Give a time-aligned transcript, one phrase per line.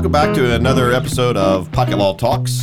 [0.00, 2.62] welcome back to another episode of Pocket Law Talks.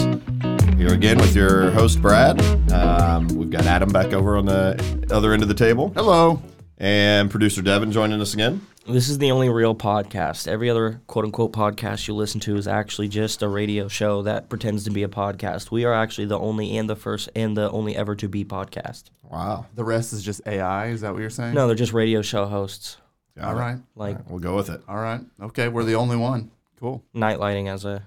[0.76, 2.42] Here again with your host Brad.
[2.72, 6.42] Um, we've got Adam back over on the other end of the table, Hello.
[6.80, 8.66] and producer Devin joining us again.
[8.88, 10.48] This is the only real podcast.
[10.48, 14.50] Every other quote unquote podcast you listen to is actually just a radio show that
[14.50, 15.70] pretends to be a podcast.
[15.70, 19.12] We are actually the only and the first and the only ever to be podcast.
[19.22, 19.68] Wow.
[19.76, 20.88] The rest is just AI.
[20.88, 21.54] Is that what you're saying?
[21.54, 22.98] No, they're just radio show hosts.
[23.40, 23.52] All right.
[23.54, 23.62] All it.
[23.62, 23.78] right.
[23.96, 24.82] Like We'll go with it.
[24.88, 25.22] All right.
[25.40, 25.68] Okay.
[25.68, 26.50] We're the only one.
[26.80, 27.04] Cool.
[27.14, 28.04] night lighting as a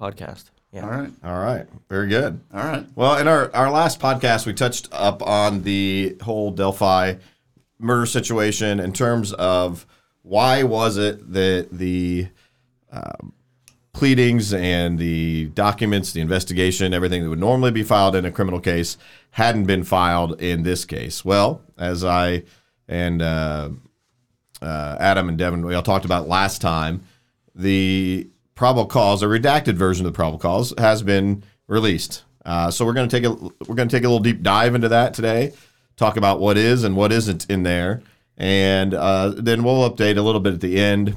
[0.00, 0.44] podcast.
[0.72, 0.84] Yeah.
[0.84, 1.10] All right.
[1.24, 1.66] All right.
[1.88, 2.40] Very good.
[2.52, 2.86] All right.
[2.94, 7.14] Well, in our, our last podcast, we touched up on the whole Delphi
[7.78, 9.86] murder situation in terms of
[10.22, 12.28] why was it that the
[12.90, 13.32] um,
[13.92, 18.60] pleadings and the documents, the investigation, everything that would normally be filed in a criminal
[18.60, 18.98] case
[19.30, 21.24] hadn't been filed in this case.
[21.24, 22.42] Well, as I
[22.88, 23.70] and uh,
[24.60, 27.04] uh, Adam and Devin we all talked about last time,
[27.56, 32.24] the probable cause, a redacted version of the probable cause, has been released.
[32.44, 33.32] Uh, so we're going to take a
[33.66, 35.52] we're going to take a little deep dive into that today.
[35.96, 38.02] Talk about what is and what isn't in there,
[38.36, 41.16] and uh, then we'll update a little bit at the end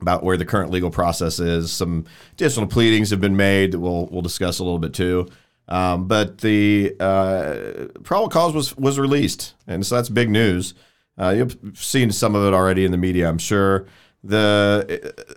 [0.00, 1.70] about where the current legal process is.
[1.72, 5.28] Some additional pleadings have been made that we'll we'll discuss a little bit too.
[5.68, 10.74] Um, but the uh, probable cause was was released, and so that's big news.
[11.18, 13.86] Uh, you've seen some of it already in the media, I'm sure.
[14.22, 15.34] The uh,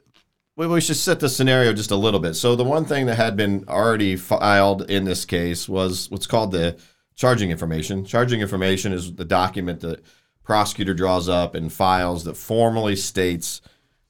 [0.55, 2.35] we, we should set the scenario just a little bit.
[2.35, 6.51] So the one thing that had been already filed in this case was what's called
[6.51, 6.77] the
[7.15, 8.05] charging information.
[8.05, 10.03] Charging information is the document that
[10.43, 13.61] prosecutor draws up and files that formally states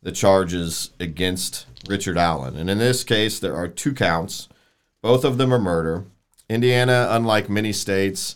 [0.01, 2.55] the charges against Richard Allen.
[2.57, 4.49] And in this case, there are two counts.
[5.01, 6.05] Both of them are murder.
[6.47, 8.35] Indiana, unlike many states,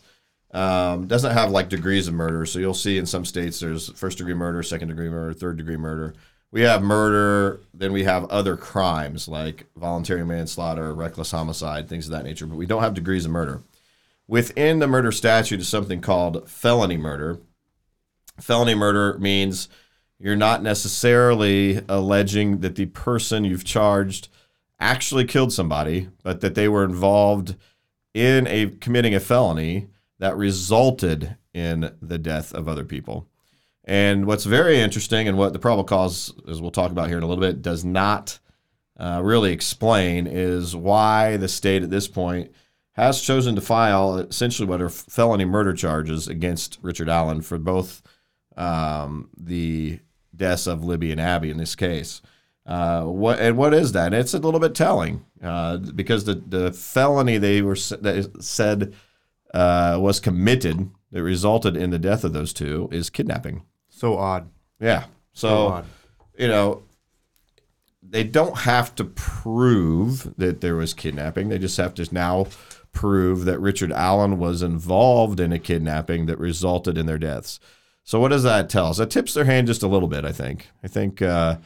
[0.52, 2.46] um, doesn't have like degrees of murder.
[2.46, 5.78] So you'll see in some states there's first degree murder, second degree murder, third degree
[5.78, 6.16] murder.
[6.52, 12.12] We have murder, then we have other crimes like voluntary manslaughter, reckless homicide, things of
[12.12, 12.48] that nature.
[12.48, 13.62] But we don't have degrees of murder.
[14.28, 17.40] Within the murder statute is something called felony murder.
[18.40, 19.70] Felony murder means
[20.18, 24.28] you're not necessarily alleging that the person you've charged
[24.80, 27.56] actually killed somebody, but that they were involved
[28.14, 29.88] in a committing a felony
[30.20, 33.28] that resulted in the death of other people.
[33.86, 37.24] And what's very interesting, and what the probable cause, as we'll talk about here in
[37.24, 38.40] a little bit, does not
[39.00, 42.52] uh, really explain, is why the state at this point
[42.92, 48.02] has chosen to file essentially what are felony murder charges against Richard Allen for both
[48.58, 50.00] um, the
[50.36, 52.22] deaths of Libby and Abby in this case.
[52.66, 54.08] Uh, what and what is that?
[54.08, 58.94] And it's a little bit telling uh, because the, the felony they were is said
[59.54, 63.64] uh, was committed that resulted in the death of those two is kidnapping.
[63.90, 64.50] So odd.
[64.80, 65.06] Yeah.
[65.34, 65.86] So So odd.
[66.38, 66.84] you know
[68.02, 71.50] they don't have to prove that there was kidnapping.
[71.50, 72.48] They just have to now
[72.92, 77.60] prove that Richard Allen was involved in a kidnapping that resulted in their deaths.
[78.04, 78.98] So what does that tell us?
[78.98, 80.26] That tips their hand just a little bit.
[80.26, 80.68] I think.
[80.84, 81.58] I think uh,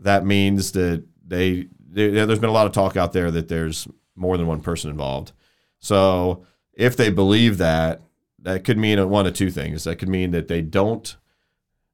[0.00, 3.86] that means that they, they there's been a lot of talk out there that there's
[4.14, 5.32] more than one person involved.
[5.80, 8.00] So if they believe that,
[8.40, 9.84] that could mean one of two things.
[9.84, 11.16] That could mean that they don't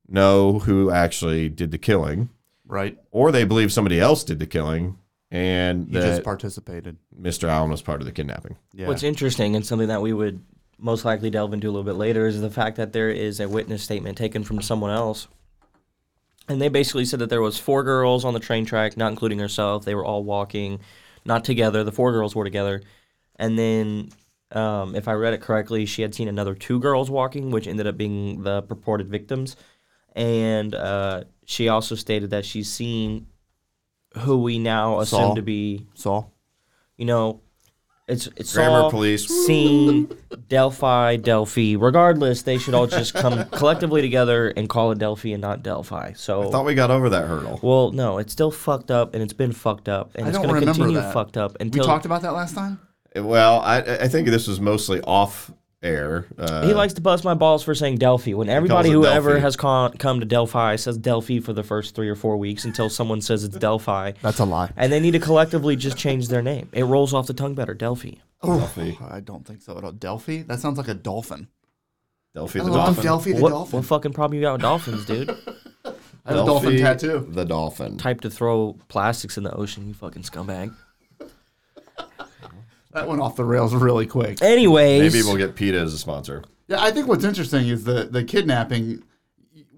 [0.08, 2.30] know who actually did the killing,
[2.66, 2.98] Right.
[3.10, 4.96] or they believe somebody else did the killing,
[5.30, 6.96] and You just that participated.
[7.20, 7.48] Mr.
[7.48, 8.56] Allen was part of the kidnapping.
[8.72, 8.86] Yeah.
[8.86, 10.40] What's interesting and something that we would
[10.78, 13.48] most likely delve into a little bit later is the fact that there is a
[13.48, 15.28] witness statement taken from someone else.
[16.48, 19.38] And they basically said that there was four girls on the train track, not including
[19.40, 19.84] herself.
[19.84, 20.80] They were all walking,
[21.26, 21.84] not together.
[21.84, 22.80] The four girls were together.
[23.36, 24.08] And then,
[24.52, 27.86] um, if I read it correctly, she had seen another two girls walking, which ended
[27.86, 29.56] up being the purported victims.
[30.14, 33.26] And uh, she also stated that she's seen
[34.18, 35.34] who we now assume Saul.
[35.36, 36.32] to be, Saul.
[36.96, 37.42] you know,
[38.08, 39.28] it's it's Grammar Saul, police.
[39.28, 40.08] Scene,
[40.48, 41.74] Delphi, Delphi.
[41.78, 46.14] Regardless, they should all just come collectively together and call it Delphi and not Delphi.
[46.14, 47.60] So, I thought we got over that hurdle.
[47.62, 50.46] well, no, it's still fucked up and it's been fucked up and I it's don't
[50.46, 51.12] going to remember continue that.
[51.12, 52.80] fucked up until We talked about that last time.
[53.20, 55.50] Well, I, I think this was mostly off
[55.82, 56.26] air.
[56.36, 58.32] Uh, he likes to bust my balls for saying Delphi.
[58.32, 61.94] When everybody it who ever has con- come to Delphi says Delphi for the first
[61.94, 64.12] three or four weeks until someone says it's Delphi.
[64.22, 64.72] That's a lie.
[64.76, 66.68] And they need to collectively just change their name.
[66.72, 68.14] It rolls off the tongue better, Delphi.
[68.42, 68.92] Delphi.
[69.08, 69.92] I don't think so at all.
[69.92, 70.42] Delphi?
[70.42, 71.48] That sounds like a dolphin.
[72.34, 73.04] Delphi the love dolphin.
[73.04, 73.78] Delphi the What, dolphin.
[73.78, 75.30] what fucking problem you got with dolphins, dude?
[75.84, 77.26] I have a dolphin tattoo.
[77.30, 77.96] The dolphin.
[77.96, 80.74] Type to throw plastics in the ocean, you fucking scumbag.
[82.98, 84.42] That went off the rails really quick.
[84.42, 86.42] Anyways, Maybe we'll get PETA as a sponsor.
[86.66, 89.04] Yeah, I think what's interesting is the the kidnapping.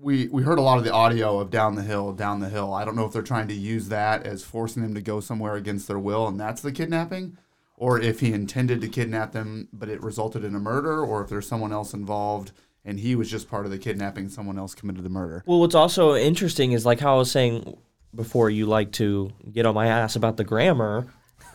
[0.00, 2.72] we we heard a lot of the audio of down the hill, down the hill.
[2.72, 5.54] I don't know if they're trying to use that as forcing them to go somewhere
[5.54, 7.36] against their will, and that's the kidnapping,
[7.76, 11.28] or if he intended to kidnap them, but it resulted in a murder, or if
[11.28, 12.52] there's someone else involved
[12.82, 15.44] and he was just part of the kidnapping, someone else committed the murder.
[15.44, 17.76] Well, what's also interesting is like how I was saying
[18.14, 21.06] before, you like to get on my ass about the grammar.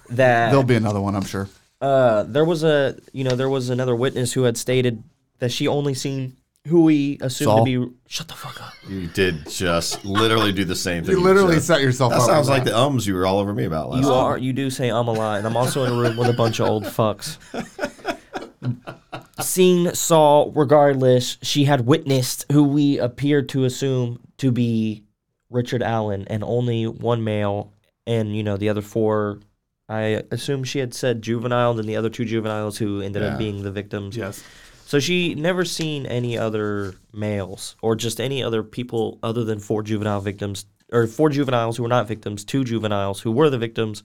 [0.10, 1.50] That There'll be another one, I'm sure.
[1.81, 5.04] uh, there was a you know there was another witness who had stated
[5.40, 6.36] that she only seen
[6.68, 7.66] who we assumed Saul?
[7.66, 7.94] to be.
[8.07, 8.74] Shut the fuck up.
[8.90, 11.16] You did just literally do the same thing.
[11.16, 12.25] You literally just- set yourself That up.
[12.28, 12.72] sounds for like that.
[12.72, 14.13] the ums you were all over me about last You time.
[14.24, 16.34] are you do say I'm a lot, and I'm also in a room with a
[16.34, 17.38] bunch of old fucks.
[19.42, 25.04] Seen saw, regardless, she had witnessed who we appeared to assume to be
[25.50, 27.72] Richard Allen, and only one male,
[28.07, 29.40] and you know the other four.
[29.87, 33.29] I assume she had said juvenile, and the other two juveniles who ended Yeah.
[33.33, 34.17] up being the victims.
[34.17, 34.43] Yes.
[34.85, 39.83] So she never seen any other males or just any other people other than four
[39.83, 44.03] juvenile victims or four juveniles who were not victims, two juveniles who were the victims,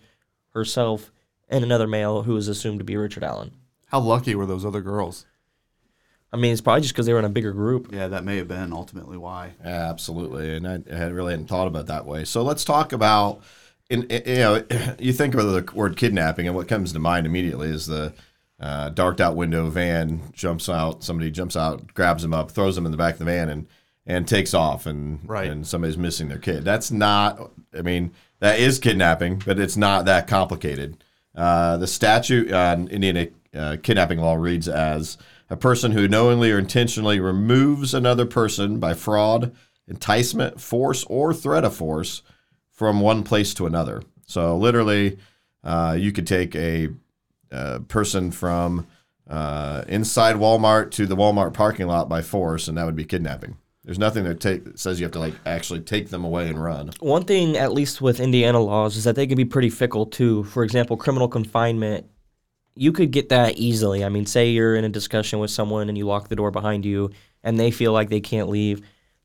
[0.54, 1.12] herself,
[1.48, 3.52] and another male who was assumed to be Richard Allen.
[3.86, 5.26] How lucky were those other girls?
[6.32, 7.92] I mean, it's probably just because they were in a bigger group.
[7.92, 9.54] Yeah, that may have been ultimately why.
[9.64, 12.24] Yeah, absolutely, and I, I had really hadn't thought about it that way.
[12.24, 13.42] So let's talk about,
[13.90, 14.64] in, in- you know,
[14.98, 18.14] you think about the word kidnapping, and what comes to mind immediately is the
[18.58, 22.84] uh, darked out window van jumps out, somebody jumps out, grabs him up, throws him
[22.86, 23.66] in the back of the van, and
[24.06, 25.50] and takes off, and Right.
[25.50, 26.64] and somebody's missing their kid.
[26.64, 27.50] That's not.
[27.78, 31.04] I mean, that is kidnapping, but it's not that complicated.
[31.34, 35.16] Uh, the statute on Indiana uh, kidnapping law reads as
[35.48, 39.54] a person who knowingly or intentionally removes another person by fraud,
[39.86, 42.22] enticement, force, or threat of force
[42.80, 44.02] from one place to another.
[44.24, 45.18] So literally,
[45.62, 46.88] uh, you could take a,
[47.52, 48.86] uh person from
[49.28, 53.58] uh, inside Walmart to the Walmart parking lot by force, and that would be kidnapping.
[53.84, 56.62] There's nothing that, take, that says you have to like actually take them away and
[56.62, 56.92] run.
[57.00, 60.44] One thing, at least with Indiana laws, is that they can be pretty fickle too.
[60.44, 62.06] For example, criminal confinement,
[62.74, 64.06] you could get that easily.
[64.06, 66.86] I mean, say you're in a discussion with someone and you lock the door behind
[66.86, 67.10] you
[67.42, 68.80] and they feel like they can't leave.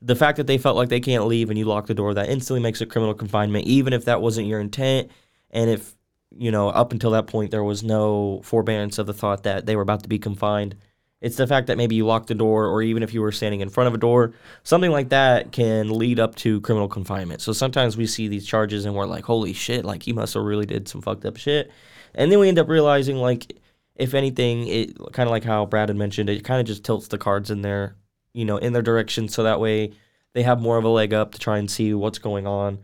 [0.06, 2.30] The fact that they felt like they can't leave and you lock the door, that
[2.30, 5.10] instantly makes it criminal confinement, even if that wasn't your intent.
[5.50, 5.96] And if,
[6.38, 9.76] you know, up until that point, there was no forbearance of the thought that they
[9.76, 10.76] were about to be confined.
[11.22, 13.62] It's the fact that maybe you locked the door, or even if you were standing
[13.62, 17.42] in front of a door, something like that can lead up to criminal confinement.
[17.42, 20.44] So sometimes we see these charges and we're like, holy shit, like he must have
[20.44, 21.72] really did some fucked up shit.
[22.14, 23.58] And then we end up realizing, like,
[23.96, 27.08] if anything, it kind of like how Brad had mentioned, it kind of just tilts
[27.08, 27.96] the cards in their,
[28.36, 29.28] you know, in their direction.
[29.28, 29.94] So that way
[30.34, 32.80] they have more of a leg up to try and see what's going on.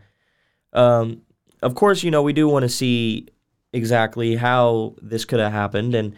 [0.72, 1.22] Um,
[1.62, 3.28] of course, you know, we do want to see
[3.72, 5.94] exactly how this could have happened.
[5.94, 6.16] And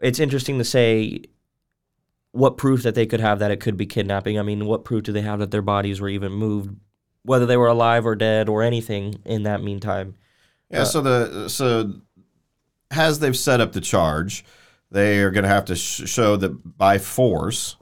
[0.00, 1.22] it's interesting to say
[2.32, 4.38] what proof that they could have that it could be kidnapping.
[4.38, 6.74] I mean, what proof do they have that their bodies were even moved,
[7.22, 10.14] whether they were alive or dead or anything in that meantime?
[10.70, 10.84] Yeah.
[10.84, 11.94] so the so
[12.90, 14.44] as they've set up the charge,
[14.90, 17.76] they are going to have to sh- show that by force,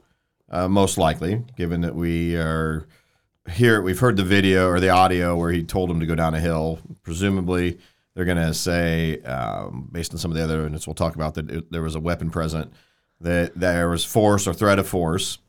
[0.49, 2.85] uh, most likely, given that we are
[3.51, 6.33] here, we've heard the video or the audio where he told him to go down
[6.33, 6.79] a hill.
[7.03, 7.79] Presumably,
[8.13, 11.35] they're going to say, um, based on some of the other evidence we'll talk about,
[11.35, 12.73] that it, there was a weapon present,
[13.21, 15.39] that there was force or threat of force,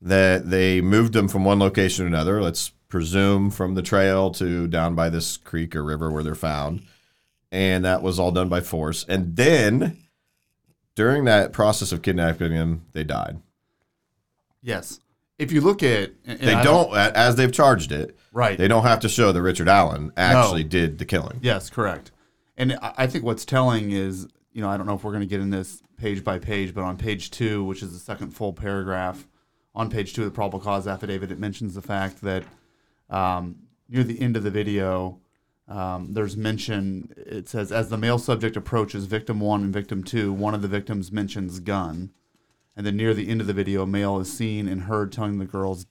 [0.00, 2.42] that they moved them from one location to another.
[2.42, 6.82] Let's presume from the trail to down by this creek or river where they're found.
[7.50, 9.04] And that was all done by force.
[9.08, 9.96] And then
[10.94, 13.40] during that process of kidnapping him, they died.
[14.64, 14.98] Yes.
[15.38, 18.56] If you look at, They I don't, as they've charged it, right?
[18.56, 21.38] they don't have to show that Richard Allen actually did the killing.
[21.42, 22.10] Yes, correct.
[22.56, 25.22] And I I think what's telling is, you know, I don't know if we're going
[25.22, 28.30] to get in this page by page, but on page two, which is the second
[28.30, 29.26] full paragraph,
[29.74, 32.44] on page two of the probable cause affidavit, it mentions the fact that
[33.10, 33.56] um,
[33.88, 35.18] near the end of the video,
[35.66, 37.12] um, there's mention.
[37.16, 40.68] It says, as the male subject approaches victim one and victim two, one of the
[40.68, 42.12] victims mentions gun.
[42.76, 45.38] And then near the end of the video, a male is seen and heard telling
[45.38, 45.86] the girls,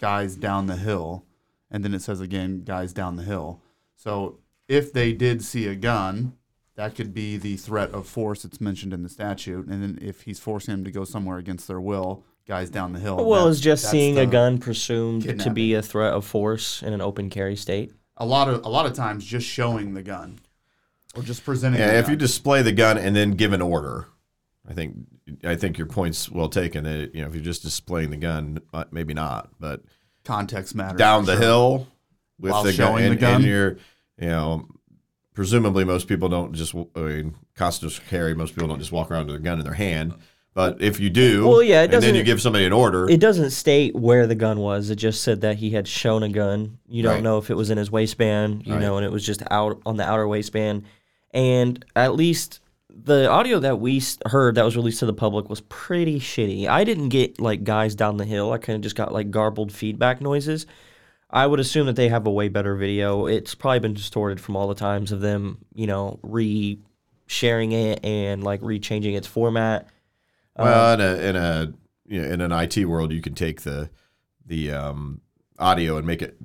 [0.00, 1.24] guys down the hill.
[1.70, 3.60] And then it says again, guys down the hill.
[3.96, 6.34] So if they did see a gun,
[6.76, 9.66] that could be the threat of force that's mentioned in the statute.
[9.66, 13.00] And then if he's forcing them to go somewhere against their will, guys down the
[13.00, 13.16] hill.
[13.26, 16.92] Well, that- is just seeing a gun presumed to be a threat of force in
[16.92, 17.92] an open carry state?
[18.16, 20.40] A lot of a lot of times, just showing the gun,
[21.14, 21.80] or just presenting.
[21.80, 24.06] Yeah, the if you display the gun and then give an order,
[24.66, 24.96] I think
[25.44, 26.84] I think your point's well taken.
[26.84, 29.82] That you know, if you're just displaying the gun, uh, maybe not, but
[30.24, 30.98] context matters.
[30.98, 31.40] down the sure.
[31.42, 31.86] hill
[32.38, 33.34] with While the gun, showing the gun?
[33.36, 33.70] and you're,
[34.20, 34.68] you know,
[35.34, 36.74] presumably most people don't just.
[36.74, 38.34] I mean, constitutional carry.
[38.34, 40.14] Most people don't just walk around with a gun in their hand.
[40.54, 43.20] But if you do, Well, yeah, it and then you give somebody an order, It
[43.20, 44.90] doesn't state where the gun was.
[44.90, 46.78] It just said that he had shown a gun.
[46.88, 47.22] You don't Right.
[47.22, 48.80] know if it was in his waistband, you Right.
[48.80, 50.82] know, and it was just out on the outer waistband.
[51.32, 52.58] And at least
[53.04, 56.66] the audio that we heard that was released to the public was pretty shitty.
[56.66, 58.52] I didn't get like guys down the hill.
[58.52, 60.66] I kind of just got like garbled feedback noises.
[61.30, 63.26] I would assume that they have a way better video.
[63.26, 66.78] It's probably been distorted from all the times of them, you know, re
[67.26, 69.88] sharing it and like re-changing its format.
[70.56, 71.72] well, in a in a
[72.06, 73.90] you know, in an IT world, you can take the
[74.46, 75.20] the um,
[75.58, 76.38] audio and make it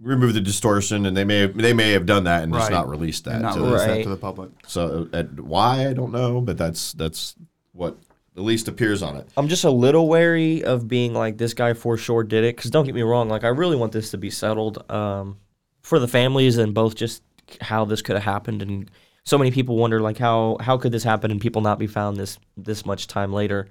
[0.00, 2.76] remove the distortion, and they may have, they may have done that and just Right.
[2.76, 3.34] not released that.
[3.34, 4.50] and not to- release that to the public.
[4.66, 7.34] So at why I don't know, but that's that's
[7.72, 7.96] what
[8.36, 9.26] at least appears on it.
[9.36, 12.70] I'm just a little wary of being like this guy for sure did it because
[12.70, 15.38] don't get me wrong, like I really want this to be settled um,
[15.82, 17.22] for the families and both just
[17.62, 18.90] how this could have happened and
[19.24, 22.16] so many people wonder like how how could this happen and people not be found
[22.18, 23.68] this this much time later.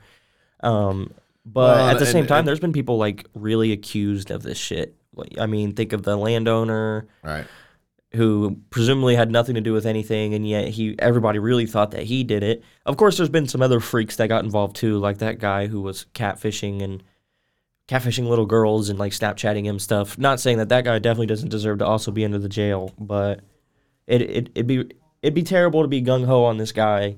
[0.62, 1.12] Um,
[1.46, 4.42] but Well, at the and- same time, and- there's been people like really accused of
[4.42, 4.96] this shit.
[5.40, 7.46] I mean, think of the landowner Right.
[8.14, 12.04] who presumably had nothing to do with anything, and yet he everybody really thought that
[12.04, 12.64] he did it.
[12.86, 15.82] Of course, there's been some other freaks that got involved too, like that guy who
[15.82, 17.04] was catfishing and
[17.88, 20.18] catfishing little girls and like Snapchatting him stuff.
[20.18, 23.42] Not saying that that guy definitely doesn't deserve to also be under the jail, but
[24.08, 24.90] it it it'd be
[25.22, 27.16] it'd be terrible to be gung ho on this guy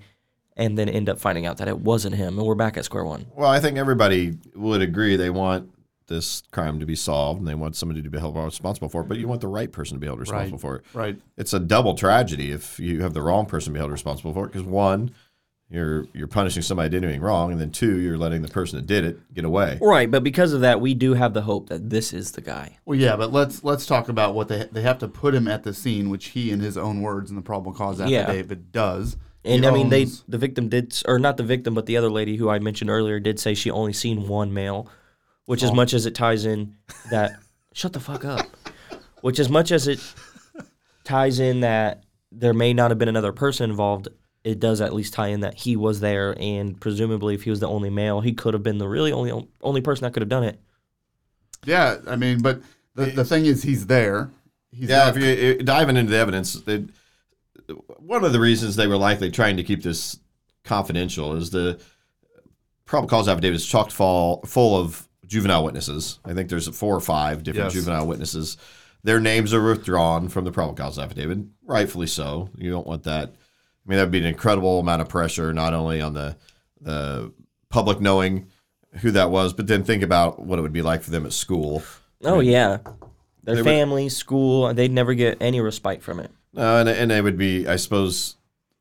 [0.56, 3.06] and then end up finding out that it wasn't him, and we're back at square
[3.06, 3.28] one.
[3.36, 5.70] Well, I think everybody would agree they want
[6.08, 9.08] this crime to be solved and they want somebody to be held responsible for it,
[9.08, 10.62] but you want the right person to be held responsible Right.
[10.62, 10.84] for it.
[10.94, 11.22] Right.
[11.38, 14.54] It's a double tragedy if you have the wrong person be held responsible for it
[14.54, 15.12] because one,
[15.70, 18.78] you're you're punishing somebody that did anything wrong, and then two, you're letting the person
[18.80, 19.78] that did it get away.
[19.82, 22.78] Right, but because of that, we do have the hope that this is the guy.
[22.86, 25.64] Well, yeah, but let's let's talk about what they they have to put him at
[25.64, 28.22] the scene, which he, in his own words, in the probable cause Yeah.
[28.22, 29.18] affidavit, does.
[29.44, 32.10] And He I mean, they the victim did, or not the victim, but the other
[32.10, 34.88] lady who I mentioned earlier did say she only seen one male,
[35.48, 36.76] which as much as it ties in
[37.10, 37.40] that,
[37.74, 38.46] shut the fuck up,
[39.22, 40.00] which as much as it
[41.04, 44.10] ties in that there may not have been another person involved,
[44.44, 47.60] it does at least tie in that he was there, and presumably if he was
[47.62, 50.30] the only male, he could have been the really only only person that could have
[50.30, 50.60] done it.
[51.66, 52.62] Yeah, I mean, but
[52.96, 54.30] the, the thing is, he's there.
[54.72, 56.90] He's Yeah, not- if you diving into the evidence, it,
[58.00, 60.20] one of the reasons they were likely trying to keep this
[60.64, 61.80] confidential is the
[62.86, 66.20] probable cause affidavit is chocked full, full of juvenile witnesses.
[66.26, 67.74] I think there's four or five different Yes.
[67.74, 68.58] juvenile witnesses.
[69.04, 72.50] Their names are withdrawn from the probable cause affidavit, rightfully so.
[72.58, 73.30] You don't want that.
[73.30, 76.36] I mean, that would be an incredible amount of pressure, not only on the
[76.82, 77.32] the
[77.70, 78.48] public knowing
[79.02, 81.34] who that was, but then think about what it would be like for them at
[81.34, 81.84] school.
[82.24, 82.78] Oh yeah,
[83.44, 86.32] their They would- family, school, they'd never get any respite from it.
[86.56, 88.36] Uh, and and they would be, I suppose,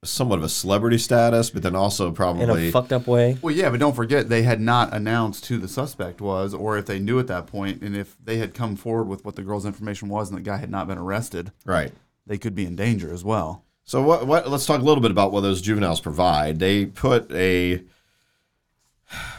[0.05, 3.39] somewhat of a celebrity status, but then also probably In a fucked up way.
[3.43, 6.87] Well, yeah, but don't forget they had not announced who the suspect was, or if
[6.87, 9.67] they knew at that point, and if they had come forward with what the girl's
[9.67, 11.93] information was, and the guy had not been arrested, right.
[12.27, 13.65] they could be in danger as well.
[13.85, 14.27] So what?
[14.27, 14.51] What?
[14.51, 16.59] Let's talk a little bit about what those juveniles provide.
[16.59, 17.83] They put a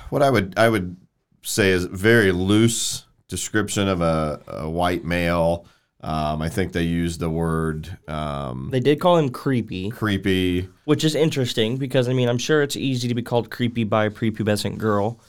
[0.10, 0.96] what I would I would
[1.42, 5.66] say is very loose description of a, a white male.
[6.02, 9.90] Um, I think they used the word um, They did call him creepy.
[9.90, 10.70] creepy.
[10.86, 14.06] Which is interesting because I mean I'm sure it's easy to be called creepy by
[14.06, 15.20] a prepubescent girl.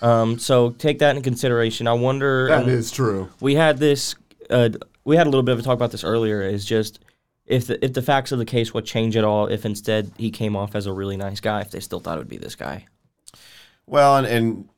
[0.00, 1.86] Um, so take that into consideration.
[1.86, 2.48] I wonder.
[2.48, 3.28] That and is true.
[3.40, 4.14] We had this.
[4.50, 4.70] Uh,
[5.04, 6.42] we had a little bit of a talk about this earlier.
[6.42, 7.00] Is just
[7.46, 9.46] if the if the facts of the case would change at all.
[9.46, 11.60] If instead he came off as a really nice guy.
[11.60, 12.86] If they still thought it would be this guy.
[13.86, 14.68] Well, and, and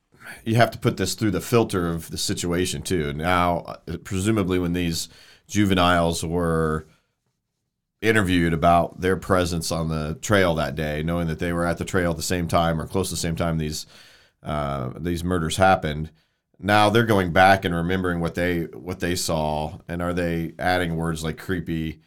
[0.45, 3.13] you have to put this through the filter of the situation too.
[3.13, 5.09] Now, presumably, when these
[5.49, 6.87] juveniles were
[8.01, 11.85] interviewed about their presence on the trail that day, knowing that they were at the
[11.85, 13.87] trail at the same time or close to the same time these
[14.43, 16.11] uh, these murders happened,
[16.59, 20.97] now they're going back and remembering what they what they saw, and are they adding
[20.97, 22.01] words like creepy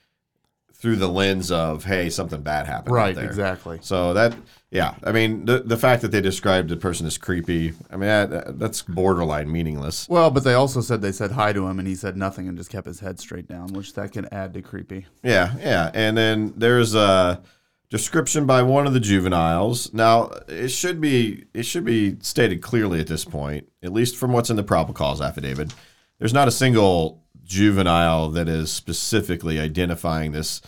[0.74, 3.26] through the lens of hey something bad happened out Right, there.
[3.26, 3.80] exactly.
[3.82, 4.36] So that,
[4.74, 8.08] yeah, I mean, the the fact that they described the person as creepy, I mean,
[8.08, 10.10] that, that's borderline meaningless.
[10.10, 12.58] Well, but they also said they said hi to him, and he said nothing and
[12.58, 15.06] just kept his head straight down, which that can add to creepy.
[15.22, 17.44] Yeah, yeah, and then there's a
[17.92, 19.94] description by one of the juveniles.
[19.94, 24.34] Now, it should be it should be stated clearly at this point, at least from
[24.34, 25.72] what's in the probable cause affidavit.
[26.18, 30.64] There's not a single juvenile that is specifically identifying this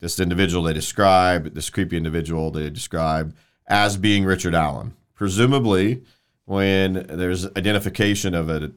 [0.00, 3.34] this individual they describe, this creepy individual they describe
[3.66, 4.94] as being Richard Allen.
[5.14, 6.02] Presumably,
[6.44, 8.72] when there's identification of a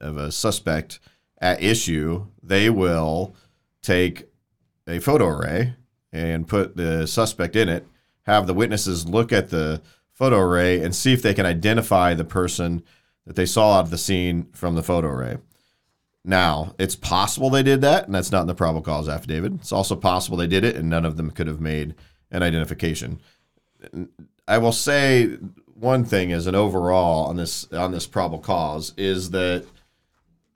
[0.00, 1.00] of a suspect
[1.40, 3.34] at issue, they will
[3.82, 4.28] take
[4.86, 5.74] a photo array
[6.12, 7.86] and put the suspect in it,
[8.22, 9.82] have the witnesses look at the
[10.12, 12.82] photo array and see if they can identify the person
[13.26, 15.36] that they saw out of the scene from the photo array.
[16.24, 19.54] Now, it's possible they did that, and that's not in the probable cause affidavit.
[19.54, 21.94] It's also possible they did it, and none of them could have made
[22.30, 23.20] an identification.
[24.46, 25.38] I will say
[25.74, 29.64] one thing as an overall on this on this probable cause is that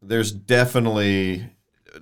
[0.02, 1.46] there's definitely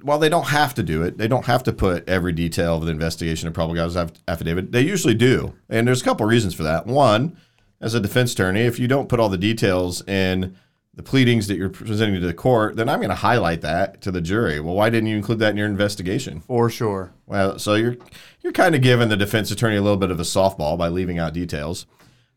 [0.02, 2.84] while they don't have to do it, they don't have to put every detail of
[2.84, 4.72] the investigation in probable cause aff- affidavit.
[4.72, 6.86] They usually do, and there's a couple reasons for that.
[6.86, 7.36] One,
[7.80, 10.56] as a defense attorney, if you don't put all the details in
[10.94, 14.10] the pleadings that you're presenting to the court, then I'm going to highlight that to
[14.10, 14.58] the jury.
[14.60, 16.40] Well, why didn't you include that in your investigation?
[16.40, 17.12] For sure.
[17.26, 17.96] Well, so you're
[18.40, 21.18] you're kind of giving the defense attorney a little bit of a softball by leaving
[21.18, 21.86] out details.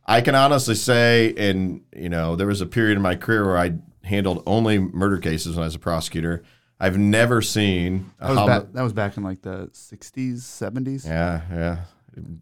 [0.05, 3.57] I can honestly say, and you know, there was a period in my career where
[3.57, 6.43] I handled only murder cases when I was a prosecutor.
[6.79, 11.05] I've never seen That was, back, that was back in like the 60s, 70s.
[11.05, 11.77] yeah, yeah,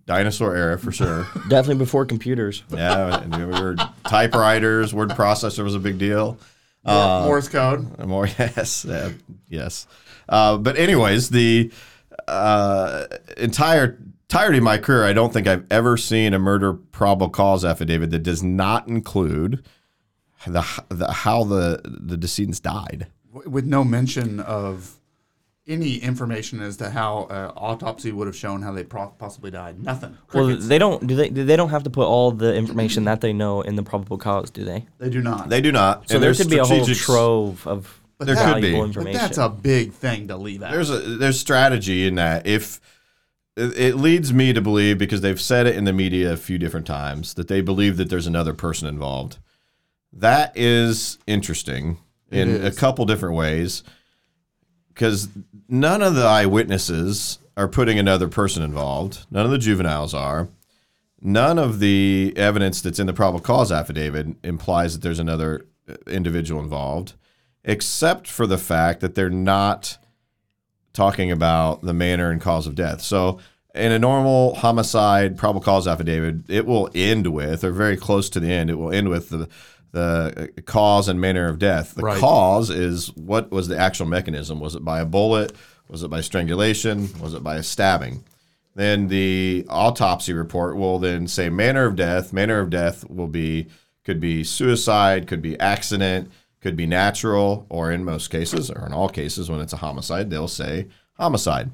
[0.06, 1.28] dinosaur era for sure.
[1.50, 2.64] Definitely before computers.
[2.70, 3.76] yeah, and we were
[4.06, 6.38] typewriters, word processor was a big deal.
[6.84, 8.00] Uh, Morse code.
[8.06, 9.14] More, yes, uh,
[9.48, 9.88] yes.
[10.28, 11.72] Uh, but anyways, the
[12.28, 13.06] uh,
[13.38, 17.66] entire entirety of my career, I don't think I've ever seen a murder probable cause
[17.66, 19.64] affidavit that does not include
[20.48, 23.08] the, the how the the decedents died.
[23.32, 25.01] with no mention of
[25.68, 29.82] any information as to how uh, autopsy would have shown how they pro- possibly died.
[29.82, 30.18] Nothing.
[30.34, 33.32] Well, they don't do they they don't have to put all the information that they
[33.34, 34.86] know in the probable cause, do they?
[34.98, 35.50] they do not.
[35.50, 36.10] They do not.
[36.10, 38.72] So And there there's could be a whole trove of There could valuable be.
[38.72, 39.22] But but information.
[39.22, 40.72] that's a big thing to leave out.
[40.72, 42.48] There's a there's strategy in that.
[42.48, 42.82] If
[43.56, 46.58] it it leads me to believe because they've said it in the media a few
[46.58, 49.38] different times that they believe that there's another person involved.
[50.12, 52.00] That is interesting
[52.32, 53.84] in It a couple different ways
[55.02, 55.30] because
[55.68, 59.26] none of the eyewitnesses are putting another person involved.
[59.32, 60.48] None of the juveniles are.
[61.20, 65.96] None of the evidence that's in the probable cause affidavit implies that there's another uh,
[66.06, 67.14] individual involved,
[67.64, 69.98] except for the fact that they're not
[70.94, 73.02] talking about the manner and cause of death.
[73.02, 73.40] So,
[73.74, 78.40] in a normal homicide probable cause affidavit, it will end with, or very close to
[78.40, 79.50] the end, it will end with the
[79.92, 81.96] the uh, cause and manner of death.
[81.96, 82.20] The Right.
[82.20, 84.60] cause is what was the actual mechanism?
[84.60, 85.54] Was it by a bullet?
[85.90, 87.10] Was it by strangulation?
[87.20, 88.24] Was it by a stabbing?
[88.76, 92.32] Then the autopsy report will then say manner of death.
[92.32, 93.68] Manner of death will be
[94.06, 98.94] could be suicide, could be accident, could be natural, or in most cases, or in
[98.94, 101.70] all cases, when it's a homicide, they'll say homicide.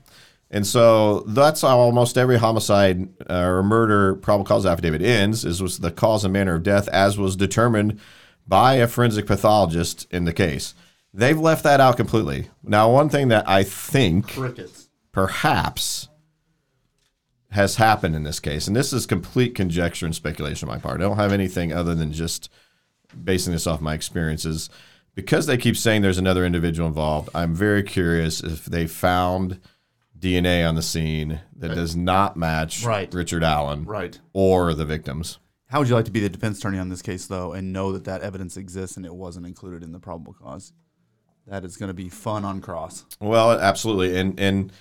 [0.50, 5.62] And so that's how almost every homicide uh, or murder probable cause affidavit ends is
[5.62, 8.00] with the cause and manner of death as was determined
[8.48, 10.74] by a forensic pathologist in the case.
[11.14, 12.50] They've left that out completely.
[12.64, 14.90] Now, one thing that I think crickets.
[15.12, 16.08] perhaps
[17.52, 21.02] has happened in this case, and this is complete conjecture and speculation on my part.
[21.02, 22.50] I don't have anything other than just
[23.24, 24.70] basing this off my experiences.
[25.16, 29.60] Because they keep saying there's another individual involved, I'm very curious if they found
[30.20, 33.14] DNA on the scene that uh, does not match Right.
[33.14, 34.20] Richard Allen Right.
[34.34, 35.40] or the victims.
[35.68, 37.92] How would you like to be the defense attorney on this case, though, and know
[37.92, 40.72] that that evidence exists and it wasn't included in the probable cause?
[41.46, 43.06] That is going to be fun on cross.
[43.20, 44.72] Well, absolutely, and and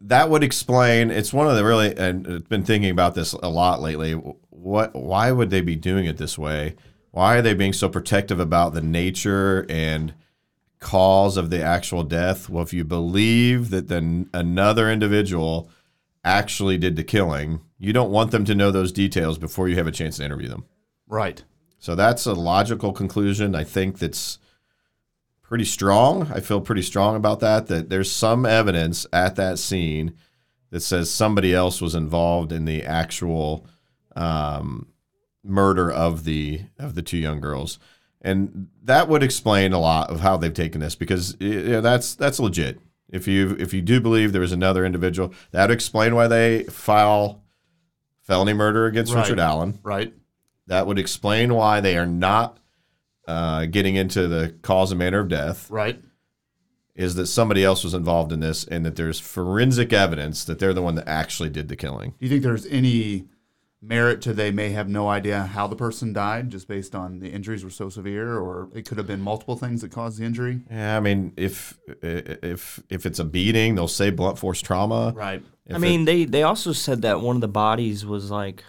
[0.00, 1.10] that would explain.
[1.12, 4.12] It's one of the really, and I've been thinking about this a lot lately.
[4.12, 4.94] What?
[4.96, 6.74] Why would they be doing it this way?
[7.12, 10.14] Why are they being so protective about the nature and
[10.82, 12.48] cause of the actual death?
[12.50, 15.70] Well, if you believe that then another individual
[16.24, 19.86] actually did the killing, you don't want them to know those details before you have
[19.86, 20.66] a chance to interview them.
[21.08, 21.42] Right.
[21.78, 23.54] So that's a logical conclusion.
[23.54, 24.38] I think that's
[25.42, 26.30] pretty strong.
[26.32, 27.66] I feel pretty strong about that.
[27.66, 30.14] That there's some evidence at that scene
[30.70, 33.66] that says somebody else was involved in the actual
[34.16, 34.86] um,
[35.44, 37.78] murder of the of the two young girls,
[38.22, 42.14] and that would explain a lot of how they've taken this because you know, that's
[42.14, 42.80] that's legit.
[43.10, 46.64] If you if you do believe there was another individual, that would explain why they
[46.64, 47.42] file
[48.22, 49.22] felony murder against Right.
[49.22, 49.78] Richard Allen.
[49.82, 50.14] Right.
[50.68, 52.58] That would explain why they are not
[53.26, 55.70] uh, getting into the cause and manner of death.
[55.70, 56.00] Right.
[56.94, 60.74] Is that somebody else was involved in this, and that there's forensic evidence that they're
[60.74, 62.10] the one that actually did the killing.
[62.10, 63.28] Do you think there's any
[63.84, 67.28] merit to they may have no idea how the person died just based on the
[67.30, 70.60] injuries were so severe, or it could have been multiple things that caused the injury?
[70.70, 75.12] Yeah, I mean, if if if it's a beating, they'll say blunt force trauma.
[75.16, 75.42] Right.
[75.66, 78.62] If I it- mean, they they also said that one of the bodies was like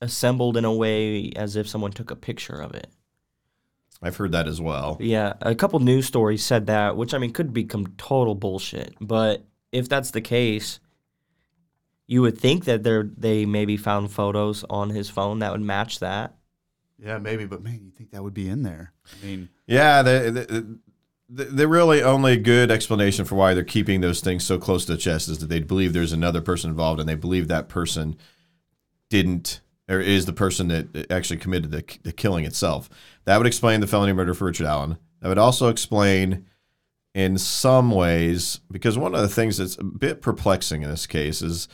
[0.00, 2.88] assembled in a way as if someone took a picture of it.
[4.04, 4.96] I've heard that as well.
[4.98, 8.94] Yeah, a couple news stories said that, which I mean could become total bullshit.
[9.00, 10.80] But if that's the case,
[12.12, 16.00] You would think that they they maybe found photos on his phone that would match
[16.00, 16.36] that.
[16.98, 18.92] Yeah, maybe, but man, you think that would be in there?
[19.06, 20.78] I mean, Yeah, the, the,
[21.30, 24.92] the, the really only good explanation for why they're keeping those things so close to
[24.92, 28.16] the chest is that they believe there's another person involved, and they believe that person
[29.08, 32.90] didn't or is the person that actually committed the, the killing itself.
[33.24, 34.98] That would explain the felony murder for Richard Allen.
[35.20, 36.44] That would also explain,
[37.14, 41.40] in some ways, because one of the things that's a bit perplexing in this case
[41.40, 41.68] is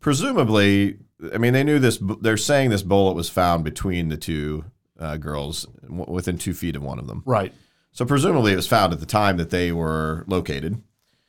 [0.00, 0.98] presumably,
[1.32, 2.02] I mean, they knew this.
[2.20, 4.64] They're saying this bullet was found between the two
[4.98, 7.22] uh, girls, w- within two feet of one of them.
[7.26, 7.52] right.
[7.92, 10.80] So presumably it was found at the time that they were located.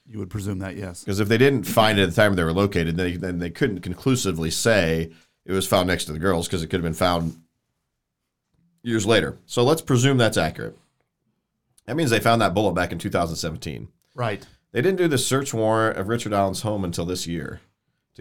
[0.05, 1.03] You would presume that, yes.
[1.03, 3.39] Because if they didn't find it at the time they were located, then they, then
[3.39, 5.11] they couldn't conclusively say
[5.43, 7.41] it was found next to the girls because it could have been found
[8.83, 9.39] years later.
[9.47, 10.77] So let's presume that's accurate.
[11.87, 13.87] That means they found that bullet back in 2017.
[14.13, 14.45] Right.
[14.71, 17.59] They didn't do the search warrant of Richard Allen's home until this year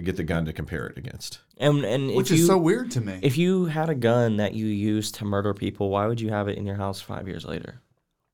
[0.00, 1.40] to get the gun to compare it against.
[1.56, 3.18] And and Which is you so weird to me.
[3.22, 6.48] if you had a gun that you used to murder people, why would you have
[6.48, 7.80] it in your house five years later?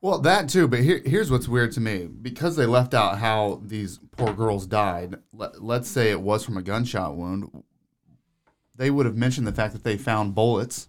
[0.01, 2.07] Well, that too, but here, here's what's weird to me.
[2.07, 6.57] Because they left out how these poor girls died, let, let's say it was from
[6.57, 7.65] a gunshot wound,
[8.75, 10.89] they would have mentioned the fact that they found bullets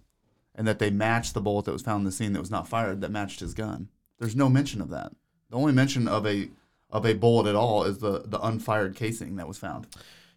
[0.54, 2.68] and that they matched the bullet that was found in the scene that was not
[2.68, 3.88] fired that matched his gun.
[4.18, 5.12] There's no mention of that.
[5.50, 6.50] The only mention of a
[6.90, 9.86] of a bullet at all is the, the unfired casing that was found.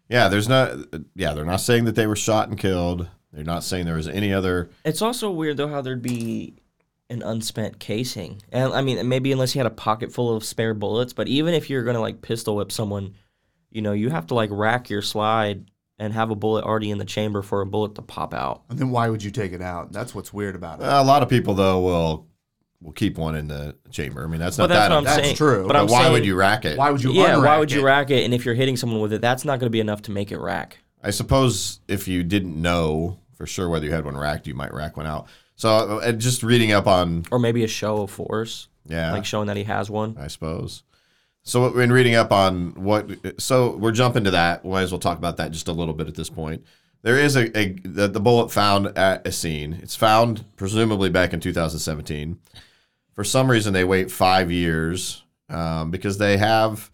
[0.08, 0.76] Yeah, there's not.
[1.14, 3.08] Yeah, they're not saying that they were shot and killed.
[3.32, 4.70] They're not saying there was any other.
[4.84, 6.54] It's also weird though how there'd be
[7.08, 10.74] an unspent casing, and I mean maybe unless you had a pocket full of spare
[10.74, 11.12] bullets.
[11.12, 13.14] But even if you're gonna like pistol whip someone,
[13.70, 16.98] you know you have to like rack your slide and have a bullet already in
[16.98, 18.62] the chamber for a bullet to pop out.
[18.68, 19.92] And then why would you take it out?
[19.92, 20.86] That's what's weird about it.
[20.86, 22.26] A lot of people though will
[22.82, 24.24] will keep one in the chamber.
[24.24, 24.90] I mean, that's not But that's that.
[24.90, 25.36] what I'm that's saying.
[25.36, 26.76] true, But but I'm why saying, would you rack it?
[26.78, 27.84] why would you Yeah, why would you it?
[27.84, 28.24] rack it?
[28.24, 30.32] And if you're hitting someone with it, that's not going to be enough to make
[30.32, 30.78] it rack.
[31.02, 34.72] I suppose if you didn't know for sure whether you had one racked, you might
[34.72, 35.26] rack one out.
[35.56, 39.46] So uh, just reading up on Or maybe a show of force, yeah, like showing
[39.48, 40.16] that he has one.
[40.18, 40.82] I suppose.
[41.44, 44.64] So in reading up on what, so we're jumping to that.
[44.64, 46.64] We might as well talk about that just a little bit at this point.
[47.02, 49.72] There is a, a the, the bullet found at a scene.
[49.82, 52.38] It's found presumably back in 2017.
[53.12, 56.90] For some reason, they wait five years um, because they have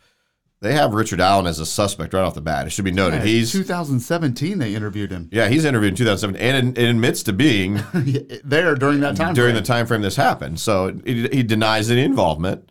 [0.60, 2.66] they have Richard Allen as a suspect right off the bat.
[2.66, 5.28] It should be noted Yeah, he's 2017 they interviewed him.
[5.30, 7.74] yeah he's interviewed in 2007 and it admits to being
[8.44, 9.62] there during that time during frame.
[9.62, 10.58] the time frame this happened.
[10.58, 12.68] So he, he denies any involvement,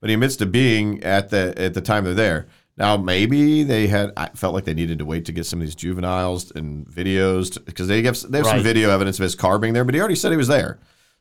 [0.00, 2.46] but he admits to being at the at the time they're there.
[2.76, 5.66] Now maybe they had I felt like they needed to wait to get some of
[5.66, 9.58] these juveniles and videos because they have they have some video evidence of his car
[9.58, 10.78] being there, but he already said he was there,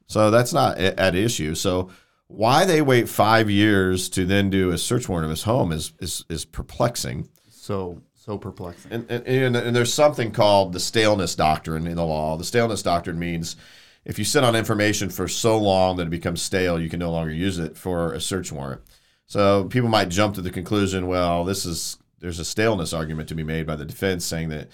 [0.08, 1.56] so that's not at issue.
[1.56, 1.90] So
[2.28, 5.94] why they wait five years to then do a search warrant of his home is
[6.00, 7.30] is is perplexing.
[7.50, 8.92] so so perplexing.
[8.92, 12.38] And, and, and, and there's something called the staleness doctrine in the law.
[12.38, 13.58] The staleness doctrine means
[14.06, 17.12] if you sit on information for so long that it becomes stale, you can no
[17.12, 18.82] longer use it for a search warrant.
[19.26, 23.36] So people might jump to the conclusion, well, this is there's a staleness argument to
[23.36, 24.70] be made by the defense saying that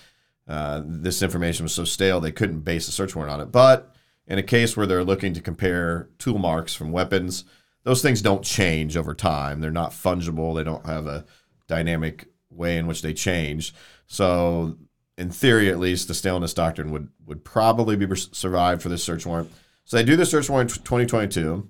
[0.47, 3.51] uh, this information was so stale they couldn't base a search warrant on it.
[3.51, 3.95] But
[4.29, 7.43] in a case where they're looking to compare tool marks from weapons,
[7.83, 9.59] those things don't change over time.
[9.59, 10.55] They're not fungible.
[10.55, 11.25] They don't have a
[11.67, 13.73] dynamic way in which they change.
[14.07, 14.77] So,
[15.17, 19.25] in theory, at least, the staleness doctrine would would probably be survived for this search
[19.25, 19.51] warrant.
[19.83, 21.67] So they do the search warrant in 2022.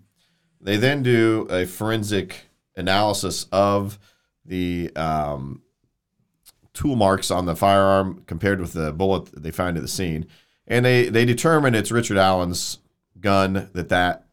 [0.61, 3.97] They then do a forensic analysis of
[4.45, 5.61] the um,
[6.73, 10.25] tool marks on the firearm compared with the bullet that they find at the scene,
[10.69, 12.77] and they they determine it's Richard Allen's
[13.19, 14.25] gun that that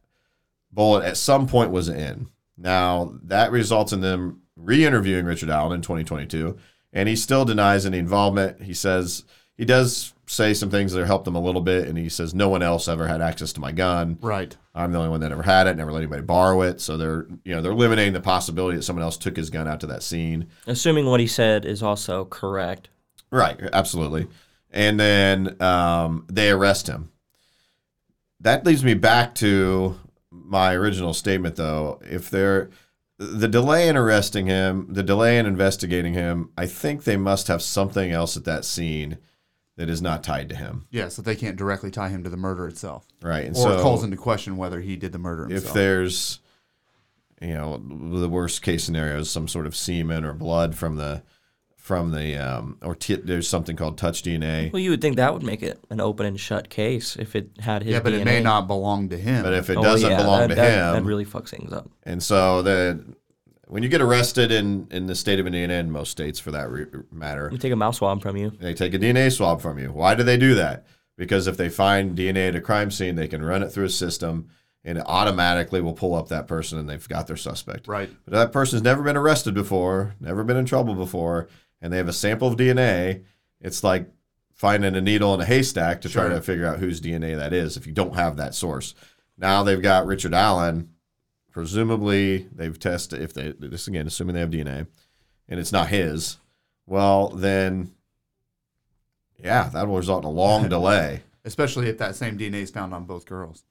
[0.70, 2.28] bullet at some point was in.
[2.56, 6.56] Now that results in them re-interviewing Richard Allen in 2022,
[6.92, 8.62] and he still denies any involvement.
[8.62, 9.24] He says
[9.56, 12.48] he does say some things that helped him a little bit, and he says no
[12.48, 14.18] one else ever had access to my gun.
[14.20, 14.56] Right.
[14.74, 15.76] I'm the only one that ever had it.
[15.76, 16.80] Never let anybody borrow it.
[16.80, 19.80] So they're you know they're eliminating the possibility that someone else took his gun out
[19.80, 20.48] to that scene.
[20.66, 22.90] Assuming what he said is also correct.
[23.30, 24.28] Right, absolutely.
[24.76, 27.10] And then um, they arrest him.
[28.40, 29.98] That leads me back to
[30.30, 31.98] my original statement, though.
[32.04, 32.68] If they're
[33.18, 37.62] the delay in arresting him, the delay in investigating him, I think they must have
[37.62, 39.16] something else at that scene
[39.76, 42.36] that is not tied to him, Yeah, so they can't directly tie him to the
[42.36, 43.06] murder itself.
[43.22, 43.44] right?
[43.46, 46.40] And Or so it calls into question whether he did the murder if there's,
[47.42, 47.76] you know,
[48.20, 51.22] the worst case scenario is some sort of semen or blood from the
[51.86, 54.72] from the um, or t- there's something called touch DNA.
[54.72, 57.48] Well, you would think that would make it an open and shut case if it
[57.60, 57.92] had his.
[57.92, 59.44] yeah, but it may not belong to him.
[59.44, 61.72] But if it Oh, doesn't yeah, belong that, to that, him, that really fucks things
[61.72, 61.88] up.
[62.02, 63.04] and so the
[63.68, 66.68] when you get arrested in in the state of Indiana, in most states for that
[66.68, 68.50] re- matter, We take a mouth swab from you.
[68.60, 69.92] they take a DNA swab from you.
[69.92, 70.86] Why do they do that?
[71.16, 73.90] Because if they find DNA at a crime scene, they can run it through a
[73.90, 74.48] system
[74.84, 77.86] and it automatically will pull up that person and they've got their suspect.
[77.88, 78.08] Right.
[78.24, 81.48] But if that person's never been arrested before, never been in trouble before,
[81.80, 83.24] and they have a sample of DNA,
[83.60, 84.08] it's like
[84.54, 87.76] finding a needle in a haystack to try to figure out whose DNA that is
[87.76, 88.94] if you don't have that source.
[89.36, 90.90] Now they've got Richard Allen.
[91.50, 94.86] Presumably, they've tested if they this again, assuming they have DNA,
[95.48, 96.36] and it's not his.
[96.86, 97.92] Well, then,
[99.42, 101.22] yeah, that will result in a long delay.
[101.44, 103.64] Especially if that same DNA is found on both girls.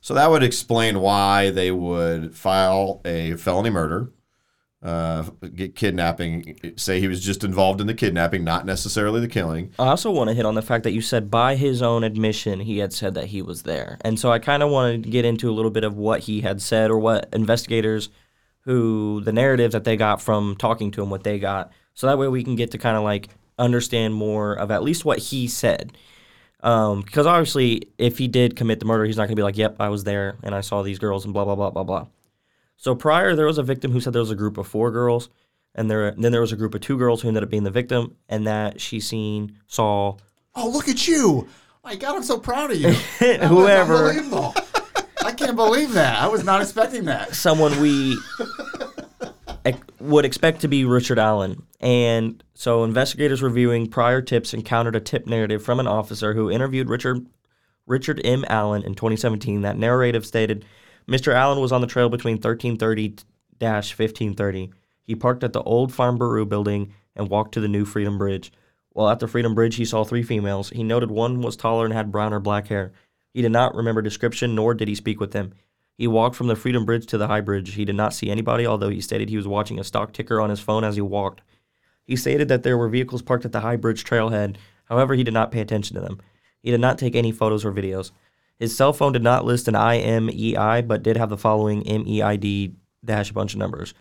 [0.00, 4.10] So that would explain why they would file a felony murder,
[4.82, 5.24] uh,
[5.74, 9.72] kidnapping, say he was just involved in the kidnapping, not necessarily the killing.
[9.78, 12.60] I also want to hit on the fact that you said by his own admission
[12.60, 13.98] he had said that he was there.
[14.02, 16.42] And so I kind of wanted to get into a little bit of what he
[16.42, 18.08] had said or what investigators
[18.60, 21.72] who the narrative that they got from talking to him what they got.
[21.94, 25.04] So that way we can get to kind of like understand more of at least
[25.04, 25.96] what he said.
[26.62, 29.56] Um, because obviously if he did commit the murder, he's not going to be like,
[29.56, 32.06] "Yep, I was there and I saw these girls and blah blah blah blah blah."
[32.78, 35.28] So prior there was a victim who said there was a group of 4 girls
[35.74, 37.70] and there then there was a group of 2 girls who ended up being the
[37.70, 40.16] victim and that she seen saw
[40.54, 41.46] Oh, look at you!
[41.84, 42.90] My God, I'm so proud of you.
[43.20, 44.10] Whoever.
[45.24, 46.18] I can't believe that.
[46.18, 47.34] I was not expecting that.
[47.34, 48.16] someone we
[50.00, 51.62] would expect to be Richard Allen.
[51.80, 56.88] And so investigators reviewing prior tips encountered a tip narrative from an officer who interviewed
[56.88, 57.26] Richard
[57.86, 58.44] Richard M.
[58.48, 59.62] Allen in 2017.
[59.62, 60.64] That narrative stated
[61.08, 61.32] Mr.
[61.32, 64.70] Allen was on the trail between 1330-1530.
[65.02, 68.52] He parked at the old Farm Bureau building and walked to the new Freedom Bridge.
[68.90, 70.68] While at the Freedom Bridge, he saw three females.
[70.70, 72.92] He noted one was taller and had brown or black hair.
[73.32, 75.54] He did not remember description, nor did he speak with them.
[75.96, 77.74] He walked from the Freedom Bridge to the High Bridge.
[77.74, 80.50] He did not see anybody, although he stated he was watching a stock ticker on
[80.50, 81.40] his phone as he walked.
[82.04, 84.56] He stated that there were vehicles parked at the High Bridge trailhead.
[84.84, 86.20] However, he did not pay attention to them.
[86.62, 88.10] He did not take any photos or videos.
[88.58, 93.30] His cell phone did not list an IMEI, but did have the following MEID dash
[93.30, 93.94] a bunch of numbers.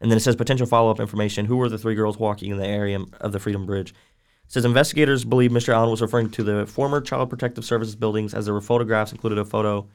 [0.00, 1.46] And then it says potential follow up information.
[1.46, 3.90] Who were the three girls walking in the area of the Freedom Bridge?
[3.90, 5.72] It says investigators believe Mr.
[5.72, 9.38] Allen was referring to the former Child Protective Services buildings as there were photographs included
[9.38, 9.88] a photo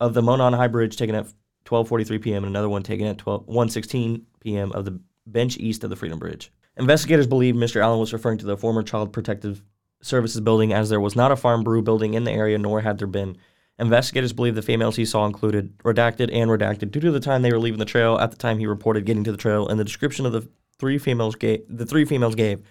[0.00, 1.26] of the Monon High Bridge taken at
[1.64, 2.44] 12:43 p.m.
[2.44, 4.72] and another one taken at 12 1:16 p.m.
[4.72, 6.52] of the bench east of the Freedom Bridge.
[6.76, 7.80] Investigators believe Mr.
[7.80, 9.62] Allen was referring to the former Child Protective
[10.02, 12.98] Services building as there was not a Farm Bureau building in the area, nor had
[12.98, 13.36] there been.
[13.78, 17.52] Investigators believe the females he saw included redacted and redacted due to the time they
[17.52, 19.84] were leaving the trail at the time he reported getting to the trail and the
[19.84, 20.46] description of the
[20.78, 22.62] three females gave the three females gave.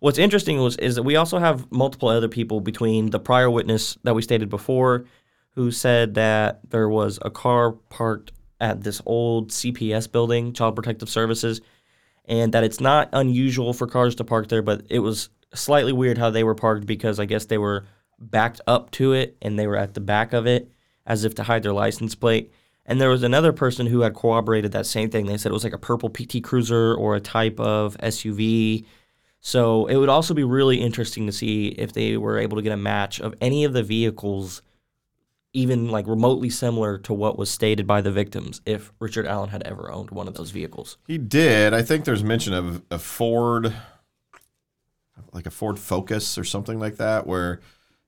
[0.00, 3.98] What's interesting was is that we also have multiple other people between the prior witness
[4.04, 5.06] that we stated before,
[5.54, 11.08] who said that there was a car parked at this old CPS building, Child Protective
[11.08, 11.60] Services,
[12.26, 16.18] and that it's not unusual for cars to park there, but it was slightly weird
[16.18, 17.86] how they were parked because I guess they were
[18.18, 20.70] backed up to it and they were at the back of it
[21.06, 22.52] as if to hide their license plate.
[22.84, 25.26] And there was another person who had corroborated that same thing.
[25.26, 28.84] They said it was like a purple PT Cruiser or a type of SUV.
[29.40, 32.72] So it would also be really interesting to see if they were able to get
[32.72, 34.62] a match of any of the vehicles,
[35.52, 39.64] even like remotely similar to what was stated by the victims, if Richard Allen had
[39.64, 40.96] ever owned one of those vehicles.
[41.08, 41.74] He did.
[41.74, 43.74] I think there's mention of a Ford,
[45.32, 47.60] like a Ford Focus or something like that, where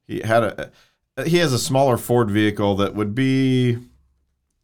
[0.06, 0.70] he had a.
[1.26, 3.78] He has a smaller Ford vehicle that would be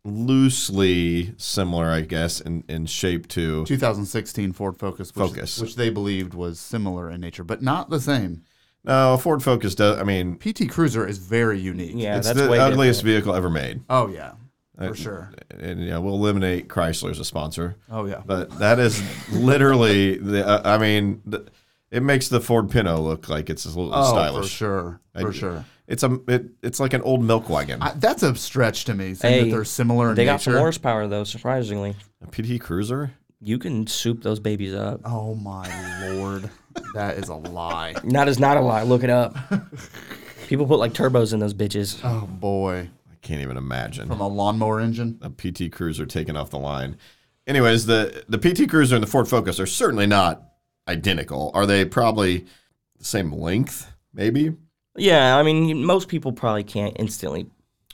[0.04, 3.64] loosely similar, I guess, in, in shape to.
[3.64, 5.58] 2016 Ford Focus, which, Focus.
[5.60, 8.42] which they believed was similar in nature, but not the same.
[8.84, 9.98] No, Ford Focus does.
[9.98, 11.92] I mean, PT Cruiser is very unique.
[11.94, 13.14] Yeah, it's that's the ugliest different.
[13.24, 13.80] vehicle ever made.
[13.88, 14.32] Oh yeah,
[14.76, 15.32] for Uh, sure.
[15.58, 17.76] And yeah, we'll eliminate Chrysler as a sponsor.
[17.90, 18.20] Oh yeah.
[18.24, 19.02] But that is
[19.32, 20.46] literally the.
[20.46, 21.46] Uh, I mean, the,
[21.94, 24.44] it makes the Ford Pinto look like it's a little Oh, stylish.
[24.46, 25.00] for sure.
[25.18, 25.64] For I- sure.
[25.86, 26.18] It's a.
[26.28, 27.82] It, it's like an old milk wagon.
[27.82, 29.12] I, that's a stretch to me.
[29.14, 30.32] Saying Hey, that they're similar in They nature.
[30.32, 31.94] got some horsepower though, surprisingly.
[32.22, 33.12] a PT Cruiser.
[33.40, 35.02] You can soup those babies up.
[35.04, 35.68] Oh my
[36.14, 36.48] lord,
[36.94, 37.94] that is a lie.
[38.04, 38.82] That is not a lie.
[38.84, 39.36] Look it up.
[40.48, 42.00] People put like turbos in those bitches.
[42.02, 45.18] Oh boy, I can't even imagine from a lawnmower engine.
[45.20, 46.96] a PT Cruiser taken off the line.
[47.46, 50.42] Anyways, the the PT Cruiser and the Ford Focus are certainly not
[50.88, 51.50] identical.
[51.54, 52.46] Are they probably
[52.98, 53.90] the same length?
[54.12, 54.54] Maybe.
[54.96, 57.46] Yeah, I mean, most people probably can't instantly.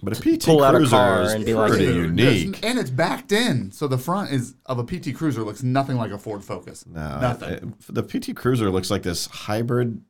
[0.02, 2.64] But a PT Pull out a Cruiser car is and be pretty "Dude, unique.
[2.64, 6.10] and it's backed in, so the front is of a PT Cruiser looks nothing like
[6.10, 6.86] a Ford Focus.
[6.86, 7.48] No, nothing.
[7.50, 10.00] it- the PT Cruiser looks like this hybrid,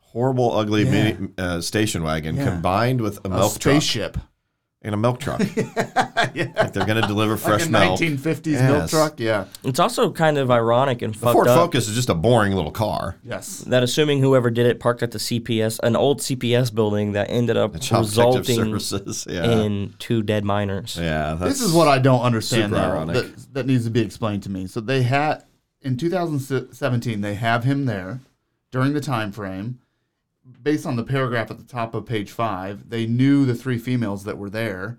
[0.00, 0.90] horrible, ugly Yeah.
[0.90, 2.50] mini, uh, station wagon Yeah.
[2.50, 3.74] combined with a a milk truck.
[4.80, 4.88] Spaceship.
[4.88, 5.40] in a milk truck.
[6.18, 8.00] Like they're going to deliver fresh Like a milk.
[8.00, 9.20] 1950s milk truck.
[9.20, 9.46] Yeah.
[9.64, 12.52] It's also kind of ironic and The fucked Ford up Focus is just a boring
[12.54, 13.16] little car.
[13.22, 13.58] Yes.
[13.60, 17.56] that assuming whoever did it parked at the CPS, an old CPS building that ended
[17.56, 19.26] up Child resulting Services.
[19.30, 19.44] Yeah.
[19.44, 20.96] in two dead minors.
[21.00, 21.34] yeah.
[21.34, 23.14] That's, This is what I don't understand super ironic.
[23.16, 24.66] that, that needs to be explained to me.
[24.66, 25.44] So they had
[25.80, 28.20] in 2017 they have him there
[28.70, 29.78] during the time frame.
[30.60, 34.24] Based on the paragraph at the top of page five, they knew the three females
[34.24, 34.98] that were there.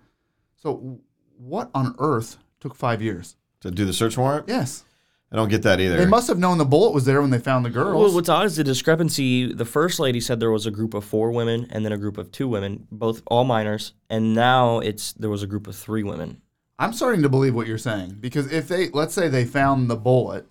[0.55, 0.99] So
[1.37, 3.35] what on earth took five years?
[3.61, 4.47] to do the search warrant.
[4.47, 4.85] Yes,
[5.33, 5.97] I don't get that either.
[5.97, 8.15] they must have known the bullet was there when they found the Well, girls.
[8.15, 9.51] what's odd is the discrepancy.
[9.53, 12.17] The first lady said there was a group of four women and then a group
[12.17, 16.03] of two women, both all minors, and now it's there was a group of three
[16.03, 16.41] women.
[16.79, 19.97] I'm starting to believe what you're saying because if they let's say they found the
[19.97, 20.47] bullet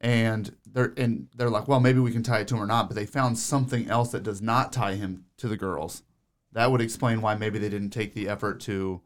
[0.00, 2.88] and they're and they're like, well, maybe we can tie it to him or not,
[2.88, 6.02] but they found something else that does not tie him to the girls.
[6.52, 9.00] That would explain why maybe they didn't take the effort to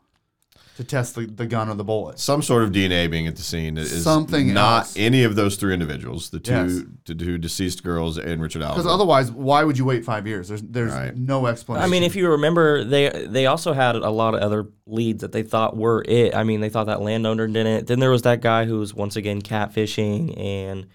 [0.77, 2.19] to test the, the gun or the bullet.
[2.19, 4.95] Some sort of DNA being at the scene is Something not else.
[4.97, 6.83] any of those three individuals, the two, Yes.
[7.05, 8.77] the two deceased girls and Richard Allen.
[8.79, 10.49] Because otherwise, why would you wait five years?
[10.49, 11.15] There's there's Right.
[11.15, 11.85] no explanation.
[11.85, 15.33] I mean, if you remember, they they also had a lot of other leads that
[15.33, 16.35] they thought were it.
[16.35, 17.87] I mean, they thought that landowner did it.
[17.87, 20.87] Then there was that guy who was once again catfishing and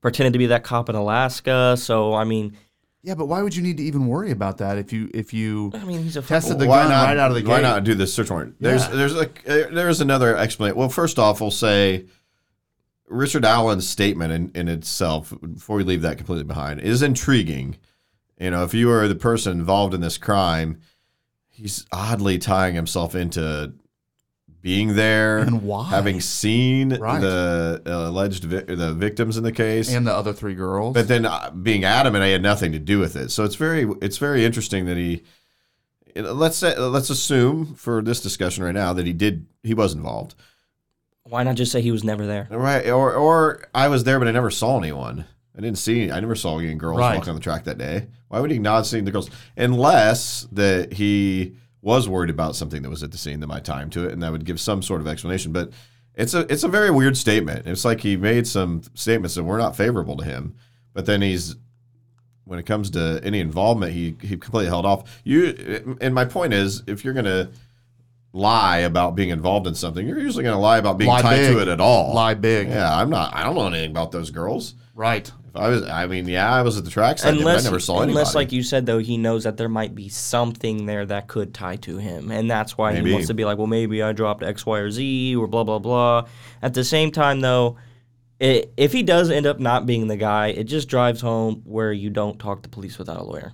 [0.00, 1.76] pretended to be that cop in Alaska.
[1.78, 2.56] So I mean,
[3.02, 5.70] yeah, but why would you need to even worry about that if you if you
[5.74, 7.50] I mean, he's a tested the why gun not, right out of the game?
[7.50, 7.62] Why gate?
[7.62, 8.56] not do this search warrant?
[8.60, 8.94] There's Yeah.
[8.94, 9.28] there's a
[9.72, 10.78] there's another explanation.
[10.78, 12.06] Well, first off, we'll say
[13.06, 17.76] Richard Allen's statement in, in itself, before we leave that completely behind, is intriguing.
[18.38, 20.80] You know, if you are the person involved in this crime,
[21.48, 23.72] he's oddly tying himself into
[24.60, 25.88] being there And why?
[25.88, 27.20] having seen Right.
[27.20, 30.94] the uh, alleged vi- the victims in the case, and the other three girls.
[30.94, 33.30] but then uh, being adamant I had nothing to do with it.
[33.30, 35.22] So it's very it's very interesting that he
[36.16, 40.34] let's say let's assume for this discussion right now that he did he was involved.
[41.24, 42.48] Why not just say he was never there?
[42.50, 45.24] Right or or I was there but I never saw anyone.
[45.56, 47.14] I didn't see I never saw any girls Right.
[47.16, 48.06] walking on the track that day.
[48.28, 52.90] Why would he not see the girls unless that he was worried about something that
[52.90, 55.00] was at the scene that tie him to it and that would give some sort
[55.00, 55.70] of explanation but
[56.18, 57.66] it's a it's a very weird statement.
[57.66, 60.56] It's like he made some statements that were not favorable to him,
[60.92, 61.54] but then he's
[62.44, 65.20] when it comes to any involvement, he he completely held off.
[65.22, 67.50] You and my point is, if you're gonna
[68.38, 71.52] lie about being involved in something, you're usually gonna lie about being Lie tied big.
[71.56, 72.14] to it at all.
[72.14, 72.68] Lie big.
[72.68, 73.34] Yeah, I'm not.
[73.34, 74.74] I don't know anything about those girls.
[74.94, 75.30] right.
[75.48, 77.80] If I was, I mean, yeah, I was at the trackside, but I Unless, never
[77.80, 78.34] saw unless, anybody.
[78.34, 81.76] like you said, though, he knows that there might be something there that could tie
[81.76, 83.08] to him, and that's why Maybe.
[83.08, 85.64] he wants to be like, well, maybe I dropped X, Y, or Z, or blah
[85.64, 86.26] blah blah.
[86.60, 87.78] At the same time, though,
[88.42, 91.92] i if he does end up not being the guy, it just drives home where
[91.94, 93.52] you don't talk to police without a lawyer.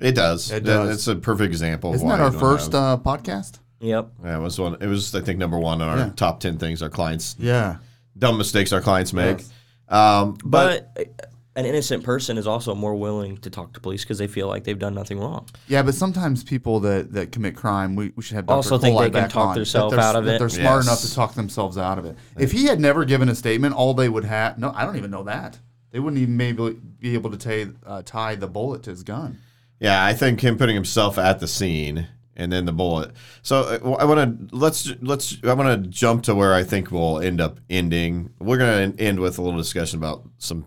[0.00, 0.50] it does.
[0.50, 0.90] It does.
[0.96, 1.90] It's a perfect example.
[1.90, 3.60] Of Isn't why that our first have- uh, podcast?
[3.80, 4.08] Yep.
[4.24, 4.76] yeah, it was one.
[4.80, 6.10] It was, I think, number one on our Yeah.
[6.16, 7.76] top ten things our clients Yeah.
[8.18, 9.38] dumb mistakes our clients make.
[9.38, 9.50] Yes.
[9.88, 14.02] Um, but, But, uh, an innocent person is also more willing to talk to police
[14.02, 15.46] because they feel like they've done nothing wrong.
[15.68, 18.56] Yeah, but sometimes people that, that commit crime, we, we should have Dr.
[18.56, 20.38] Also think Colai they can back talk on, that themselves they're- out of that it.
[20.38, 20.86] They're smart Yes.
[20.86, 22.16] enough to talk themselves out of it.
[22.38, 25.10] If he had never given a statement, all they would have no, I don't even
[25.10, 25.58] know that.
[25.92, 29.38] They wouldn't even maybe be able to tie, uh, tie the bullet to his gun.
[29.80, 33.12] Yeah, I think him putting himself at the scene and then the bullet.
[33.42, 36.90] So uh, I want to let's let's I want to jump to where I think
[36.90, 38.30] we'll end up ending.
[38.38, 40.66] We're going to end with a little discussion about some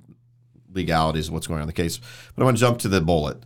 [0.74, 2.00] legalities of what's going on in the case,
[2.36, 3.44] but I want to jump to the bullet.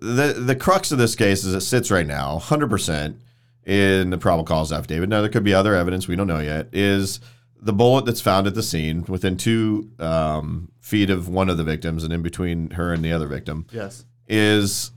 [0.00, 3.18] the The crux of this case, as it sits right now, hundred percent
[3.64, 5.08] in the probable cause affidavit.
[5.08, 6.68] Now there could be other evidence we don't know yet.
[6.72, 7.20] Is
[7.60, 11.64] the bullet that's found at the scene within two um, feet of one of the
[11.64, 14.04] victims and in between her and the other victim Yes.
[14.28, 14.92] is,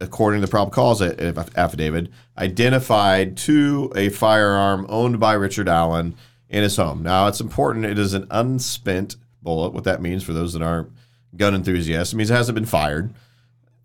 [0.00, 6.14] according to the probable cause affidavit, identified to a firearm owned by Richard Allen
[6.48, 7.02] in his home.
[7.02, 7.84] Now, it's important.
[7.84, 9.72] It is an unspent bullet.
[9.72, 10.90] What that means for those that aren't
[11.36, 13.14] gun enthusiasts, it means it hasn't been fired.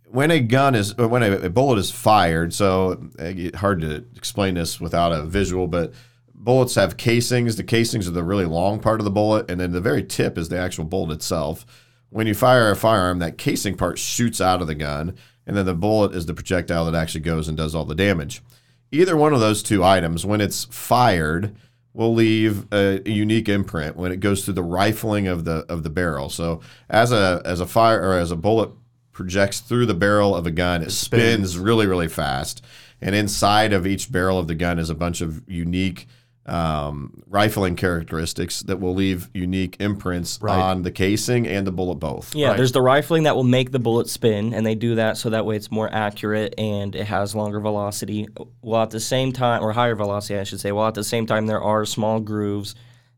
[0.06, 4.56] When a gun is, when a, a bullet is fired, so uh, hard to explain
[4.56, 5.94] this without a visual, but
[6.34, 7.56] bullets have casings.
[7.56, 10.38] The casings are the really long part of the bullet, and then the very tip
[10.38, 11.66] is the actual bullet itself.
[12.10, 15.16] When you fire a firearm, that casing part shoots out of the gun,
[15.52, 18.42] and then the bullet is the projectile that actually goes and does all the damage.
[18.90, 21.54] Either one of those two items, when it's fired,
[21.94, 25.90] will leave a, unique imprint when it goes through the rifling of the of the
[25.90, 26.30] barrel.
[26.30, 28.70] So as a as a fire or as a bullet
[29.12, 32.64] projects through the barrel of a gun, it spins really really fast,
[33.02, 36.08] and inside of each barrel of the gun is a bunch of unique
[36.48, 40.58] um, rifling characteristics that will leave unique imprints Right.
[40.58, 42.34] on the casing and the bullet both.
[42.36, 42.58] Yeah, Right.
[42.58, 45.46] there's the rifling that will make the bullet spin, and they do that so that
[45.46, 48.28] way it's more accurate and it has longer velocity.
[48.62, 50.72] While at the same time, or higher velocity, I should say.
[50.72, 52.74] While at the same time, there are small grooves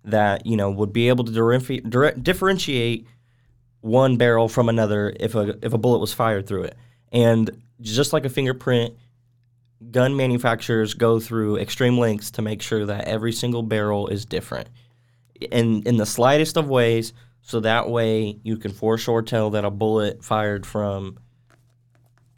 [0.05, 3.07] that you know would be able to differenti- dire- differentiate
[3.79, 6.75] one barrel from another if a if a bullet was fired through it.
[7.13, 7.49] And
[7.79, 8.95] just like a fingerprint,
[9.91, 14.69] gun manufacturers go through extreme lengths to make sure that every single barrel is different
[15.51, 19.65] in in the slightest of ways so that way you can for sure tell that
[19.65, 21.17] a bullet fired from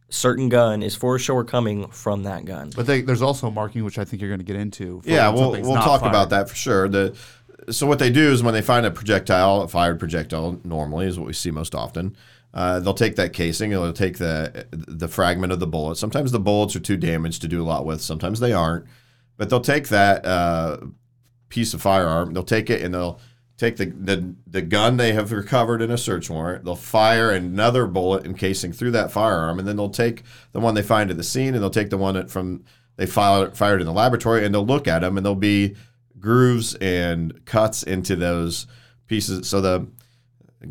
[0.10, 2.72] certain gun is for sure coming from that gun.
[2.76, 5.02] But they, there's also marking, which I think you're going to get into.
[5.02, 6.10] for Yeah, we'll we'll talk fired.
[6.10, 6.88] about that for sure.
[6.88, 7.16] The
[7.70, 11.18] so what they do is when they find a projectile, a fired projectile, normally is
[11.18, 12.16] what we see most often.
[12.56, 15.98] Uh, they'll take that casing, they'll take the the fragment of the bullet.
[15.98, 18.02] Sometimes the bullets are too damaged to do a lot with.
[18.02, 18.86] Sometimes they aren't,
[19.36, 20.78] but they'll take that uh,
[21.50, 22.34] piece of firearm.
[22.34, 23.20] They'll take it and they'll
[23.58, 26.64] take the, the the gun they have recovered in a search warrant.
[26.64, 30.82] They'll fire another bullet encasing through that firearm, and then they'll take the one they
[30.82, 32.64] find at the scene, and they'll take the one from
[32.96, 35.76] they fired fired in the laboratory, and they'll look at them, and there'll be
[36.20, 38.66] grooves and cuts into those
[39.08, 39.48] pieces.
[39.48, 39.88] So the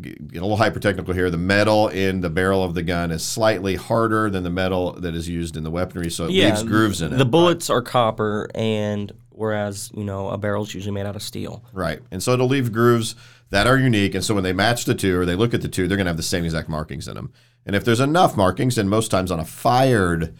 [0.01, 1.29] get a little hyper technical here.
[1.29, 5.15] The metal in the barrel of the gun is slightly harder than the metal that
[5.15, 7.17] is used in the weaponry, so it leaves grooves in it.
[7.17, 11.63] The bullets are copper and whereas, you know, a barrel's usually made out of steel.
[11.73, 11.99] Right.
[12.11, 13.15] And so it'll leave grooves
[13.49, 14.15] that are unique.
[14.15, 16.05] And so when they match the two or they look at the two, they're going
[16.05, 17.31] to have the same exact markings in them.
[17.65, 20.37] And if there's enough markings, and most times on a fired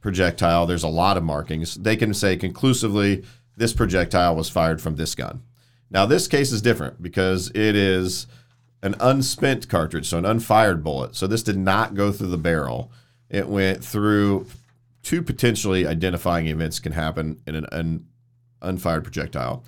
[0.00, 3.24] projectile, there's a lot of markings, they can say conclusively
[3.56, 5.42] this projectile was fired from this gun.
[5.90, 8.26] Now, this case is different because it is
[8.82, 11.16] an unspent cartridge, so an unfired bullet.
[11.16, 12.90] So this did not go through the barrel.
[13.28, 14.46] It went through
[15.02, 18.06] two potentially identifying events can happen in an un,
[18.60, 19.64] unfired projectile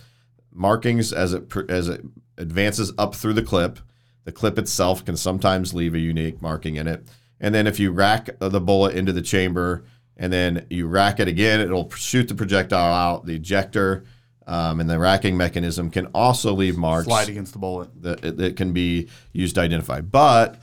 [0.53, 2.05] markings as it as it
[2.37, 3.79] advances up through the clip.
[4.25, 7.07] The clip itself can sometimes leave a unique marking in it.
[7.41, 9.85] And then if you rack the bullet into the chamber
[10.17, 13.27] and then you rack it again, it'll shoot the projectile out.
[13.27, 14.05] The ejector
[14.49, 17.91] um, and the racking mechanism can also leave marks Slide against the bullet.
[18.03, 20.01] that, that can be used to identify.
[20.01, 20.61] But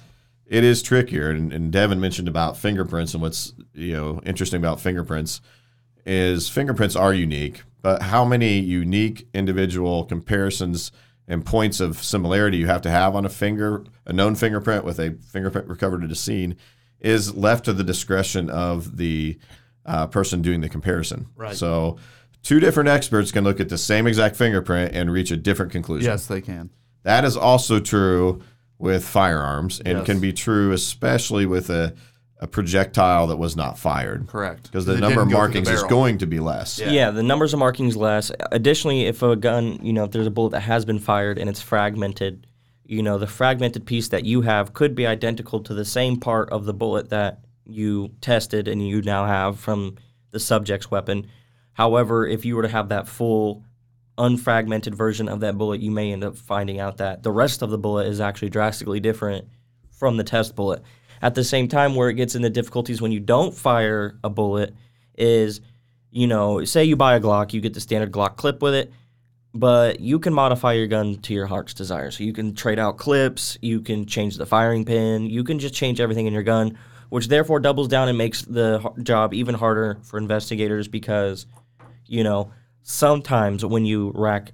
[0.47, 1.29] it is trickier.
[1.29, 5.39] And, and Devin mentioned about fingerprints and what's you know interesting about fingerprints
[6.05, 10.91] is fingerprints are unique, but how many unique individual comparisons
[11.27, 14.99] and points of similarity you have to have on a finger, a known fingerprint with
[14.99, 16.55] a fingerprint recovered at a scene,
[16.99, 19.37] is left to the discretion of the
[19.85, 21.27] uh, person doing the comparison.
[21.35, 21.55] Right.
[21.55, 21.97] So,
[22.45, 26.09] two different experts can look at the same exact fingerprint and reach a different conclusion.
[26.09, 26.69] Yes, they can.
[27.03, 28.41] That is also true
[28.77, 30.05] with firearms and Yes.
[30.05, 31.95] can be true especially with a,
[32.39, 34.27] a projectile that was not fired.
[34.27, 34.63] Correct.
[34.63, 36.79] Because the number of didn't go through the markings is going to be less.
[36.79, 36.89] Yeah.
[36.91, 37.11] Yeah.
[37.11, 38.31] the numbers of markings less.
[38.51, 41.49] Additionally, if a gun, you know, if there's a bullet that has been fired and
[41.49, 42.45] it's fragmented,
[42.85, 46.49] you know, the fragmented piece that you have could be identical to the same part
[46.51, 49.95] of the bullet that you tested and you now have from
[50.31, 51.27] the subject's weapon.
[51.75, 53.63] However, if you were to have that full
[54.17, 57.69] unfragmented version of that bullet, you may end up finding out that the rest of
[57.69, 59.47] the bullet is actually drastically different
[59.91, 60.81] from the test bullet.
[61.21, 64.73] At the same time, where it gets into difficulties when you don't fire a bullet
[65.17, 65.61] is,
[66.11, 68.91] you know, say you buy a Glock, you get the standard Glock clip with it,
[69.53, 72.11] but you can modify your gun to your heart's desire.
[72.11, 75.73] So you can trade out clips, you can change the firing pin, you can just
[75.73, 76.77] change everything in your gun,
[77.09, 81.45] which therefore doubles down and makes the job even harder for investigators because,
[82.07, 82.51] you know,
[82.83, 84.51] sometimes when you rack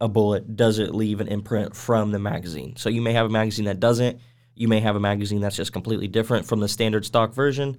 [0.00, 2.74] a bullet, does it leave an imprint from the magazine?
[2.76, 4.18] So you may have a magazine that doesn't.
[4.54, 7.78] You may have a magazine that's just completely different from the standard stock version.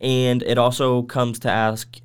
[0.00, 2.00] And it also comes to ask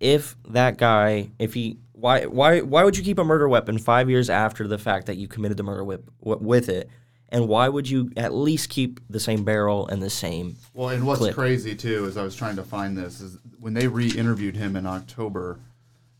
[0.00, 4.10] if that guy, if he, why, why, why would you keep a murder weapon five
[4.10, 6.90] years after the fact that you committed the murder with, with it?
[7.30, 10.56] And why would you at least keep the same barrel and the same?
[10.72, 11.34] Well, and what's clip.
[11.34, 14.86] crazy too is I was trying to find this is when they re-interviewed him in
[14.86, 15.60] October,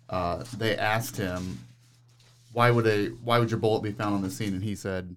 [0.09, 1.59] uh, they asked him
[2.53, 5.15] why would a why would your bullet be found on the scene, and he said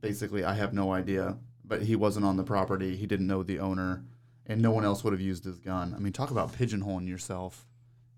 [0.00, 3.58] basically I have no idea, but he wasn't on the property, he didn't know the
[3.58, 4.02] owner,
[4.46, 5.94] and no one else would have used his gun.
[5.96, 7.66] I mean, talk about pigeonholing yourself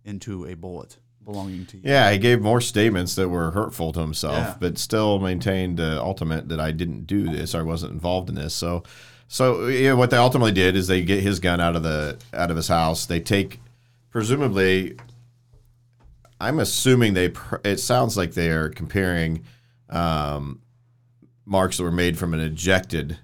[0.04, 1.82] into a bullet belonging to you.
[1.86, 4.54] Yeah, he gave more statements that were hurtful to himself, Yeah.
[4.60, 8.36] but still maintained the ultimate that I didn't do this, or I wasn't involved in
[8.36, 8.54] this.
[8.54, 8.84] So,
[9.26, 12.50] so yeah, what they ultimately did is they get his gun out of the out
[12.52, 13.06] of his house.
[13.06, 13.58] They take,
[14.10, 14.96] presumably,
[16.40, 17.30] I'm assuming they.
[17.30, 19.44] pr- It sounds like they are comparing
[19.90, 20.60] um,
[21.44, 23.18] marks that were made from an ejected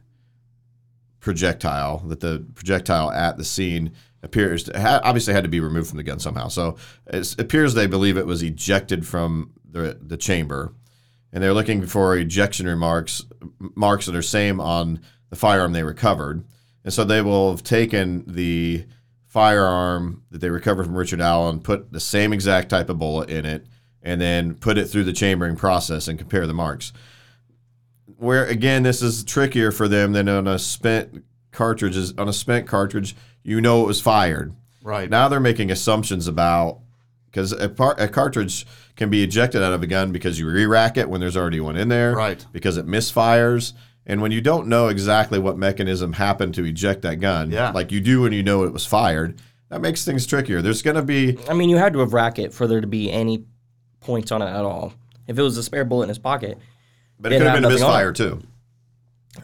[1.21, 1.99] projectile.
[2.07, 3.93] That the projectile at the scene
[4.23, 6.49] appears to ha- obviously had to be removed from the gun somehow.
[6.49, 10.73] So it appears they believe it was ejected from the the chamber,
[11.33, 13.25] and they're looking for ejection remarks
[13.75, 15.01] marks that are same on
[15.31, 16.45] the firearm they recovered,
[16.85, 18.85] and so they will have taken the
[19.33, 23.47] firearm that they recovered from Richard Allen, put the same exact type of bullet in
[23.47, 23.65] it,
[24.03, 26.93] and then put it through the chambering process and compare the marks.
[28.19, 31.97] Where again, this is trickier for them than on a spent cartridge.
[31.97, 34.55] Is on a spent cartridge, you know it was fired.
[34.83, 35.09] Right.
[35.09, 36.81] Now they're making assumptions about
[37.31, 38.67] because a, par- a cartridge
[38.97, 41.79] can be ejected out of a gun because you re-rack it when there's already one
[41.79, 42.45] in there, Right.
[42.53, 43.73] Because it misfires,
[44.07, 47.71] and when you don't know exactly what mechanism happened to eject that gun, Yeah.
[47.71, 50.61] like you do when you know it was fired, that makes things trickier.
[50.63, 52.87] There's going to be I mean, you had to have racked it for there to
[52.87, 53.45] be any
[54.01, 54.93] points on it at all.
[55.27, 56.59] If it was a spare bullet in his pocket,
[57.21, 58.43] But it It could have been a nothing on misfire too.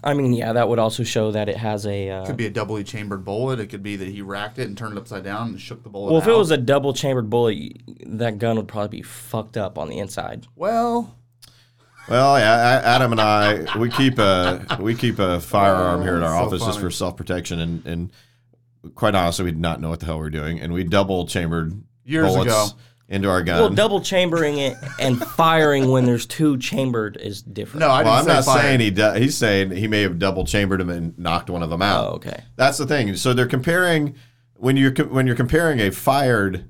[0.04, 2.10] I mean, yeah, that would also show that it has a.
[2.10, 3.58] Uh, Could be a doubly chambered bullet.
[3.58, 5.88] It could be that he racked it and turned it upside down and shook the
[5.88, 6.10] bullet.
[6.12, 7.56] well, if it was a double chambered bullet,
[8.04, 10.46] that gun would probably be fucked up on the inside.
[10.56, 11.14] well,
[12.08, 16.34] Well, yeah, Adam and I, we keep a we keep a firearm here at our
[16.34, 18.10] oh, So office just for self protection, and and
[18.94, 21.26] quite honestly, we did not know what the hell we were doing, and we double
[21.26, 21.72] chambered
[22.04, 22.66] Years bullets ago.
[23.08, 23.60] into our gun.
[23.60, 27.80] Well, double chambering it and firing when there's two chambered is different.
[27.80, 28.62] no, I well, I'm say not fire.
[28.62, 31.68] saying he do, he's saying he may have double chambered them and knocked one of
[31.68, 32.06] them out.
[32.06, 32.42] Oh, okay.
[32.56, 33.14] That's the thing.
[33.16, 34.14] So they're comparing
[34.54, 36.64] when you're co- when you're comparing a fired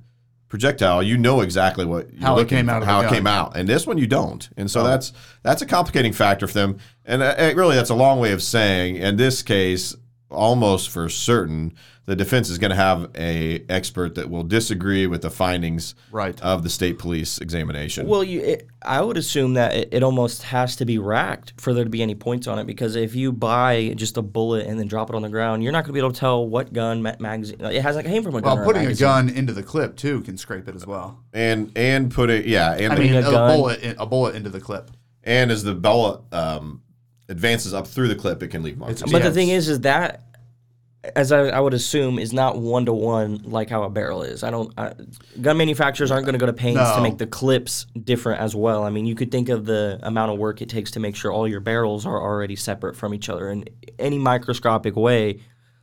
[0.48, 3.06] projectile, you know exactly what you're How it came out how it.
[3.06, 3.10] Oh.
[3.10, 4.48] came out, and this one you don't.
[4.56, 6.78] And so that's that's a complicating factor for them.
[7.04, 9.94] And uh, really, that's a long way of saying in this case,
[10.30, 11.72] almost for certain,
[12.06, 16.40] the defense is going to have a expert that will disagree with the findings Right.
[16.40, 18.06] of the state police examination.
[18.06, 21.74] Well, you, it, I would assume that it, it almost has to be racked for
[21.74, 24.78] there to be any points on it because if you buy just a bullet and
[24.78, 26.72] then drop it on the ground, you're not going to be able to tell what
[26.72, 28.54] gun ma- magazine it hasn't came from a gun.
[28.56, 29.04] Well, or putting a magazine.
[29.06, 31.20] gun into the clip too can scrape it as well.
[31.34, 34.06] and and put it yeah, and I the- mean, a a, gun- bullet, in, a
[34.06, 34.90] bullet into the clip.
[35.24, 36.80] and as the bullet um,
[37.28, 39.02] advances up through the clip, it can leave marks.
[39.02, 40.22] It's- But the thing is, is that
[41.14, 44.42] as I, I would assume is not one to one like how a barrel is.
[44.42, 44.72] I don't.
[44.76, 44.92] I,
[45.40, 48.82] gun manufacturers aren't going to go to pains to make the clips different as well.
[48.82, 51.32] I mean, you could think of the amount of work it takes to make sure
[51.32, 53.64] all your barrels are already separate from each other in
[53.98, 55.40] any microscopic way.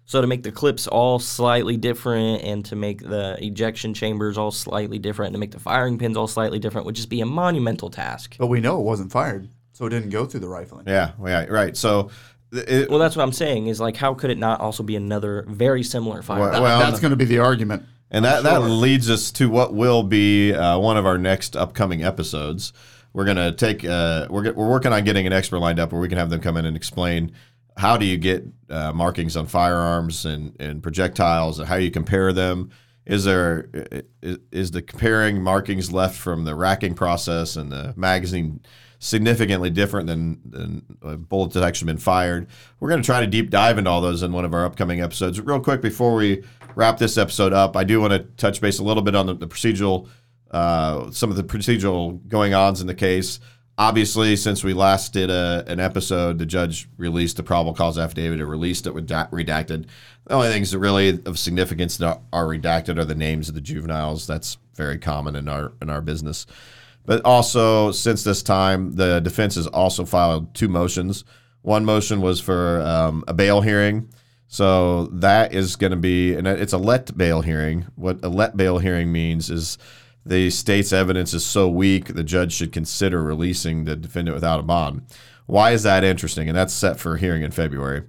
[0.07, 4.51] So to make the clips all slightly different and to make the ejection chambers all
[4.51, 7.25] slightly different and to make the firing pins all slightly different would just be a
[7.25, 8.35] monumental task.
[8.37, 10.85] But we know it wasn't fired, so it didn't go through the rifling.
[10.87, 11.75] Yeah, yeah, right.
[11.75, 12.09] So,
[12.53, 13.67] it, Well, that's what I'm saying.
[13.67, 16.39] Is like, how could it not also be another very similar fire?
[16.39, 17.83] Well- well, that's going to be the argument.
[18.09, 22.03] and that that leads us to what will be uh, one of our next upcoming
[22.03, 22.71] episodes.
[23.11, 25.99] We're gonna take uh, we're get- we're working on getting an expert lined up where
[26.01, 27.31] we can have them come in and explain
[27.77, 32.31] how do you get uh, markings on firearms and, and projectiles and how you compare
[32.31, 32.69] them.
[33.05, 33.69] Is there
[34.21, 38.61] is, is the comparing markings left from the racking process and the magazine
[38.99, 42.47] significantly different than, than a bullet that's actually been fired?
[42.79, 45.01] We're going to try to deep dive into all those in one of our upcoming
[45.01, 45.39] episodes.
[45.39, 46.43] Real quick before we
[46.75, 49.33] wrap this episode up, I do want to touch base a little bit on the,
[49.33, 50.07] the procedural,
[50.51, 53.39] uh, some of the procedural going ons in the case.
[53.77, 58.39] Obviously, since we last did a, an episode, the judge released the probable cause affidavit
[58.39, 59.87] or released it redact- redacted.
[60.27, 63.59] The only things that really of significance that are redacted are the names of the
[63.59, 64.27] juveniles.
[64.27, 66.47] That's very common in our in our business.
[67.05, 71.23] But also, since this time, the defense has also filed two motions.
[71.61, 74.09] One motion was for um, a bail hearing.
[74.47, 77.87] So that is going to be, and it's a let bail hearing.
[77.95, 79.77] What a let bail hearing means is
[80.25, 84.63] the state's evidence is so weak, the judge should consider releasing the defendant without a
[84.63, 85.03] bond.
[85.45, 86.47] Why is that interesting?
[86.47, 88.03] And that's set for hearing in February.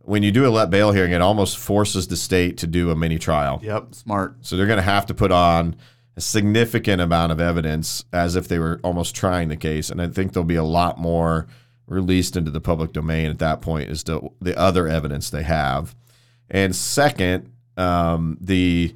[0.00, 2.96] When you do a let bail hearing, it almost forces the state to do a
[2.96, 3.60] mini trial.
[3.62, 4.36] Yep, smart.
[4.42, 5.76] So they're going to have to put on
[6.16, 9.90] a significant amount of evidence as if they were almost trying the case.
[9.90, 11.46] And I think there'll be a lot more
[11.86, 15.94] released into the public domain at that point as to the other evidence they have.
[16.48, 18.94] And second, um, the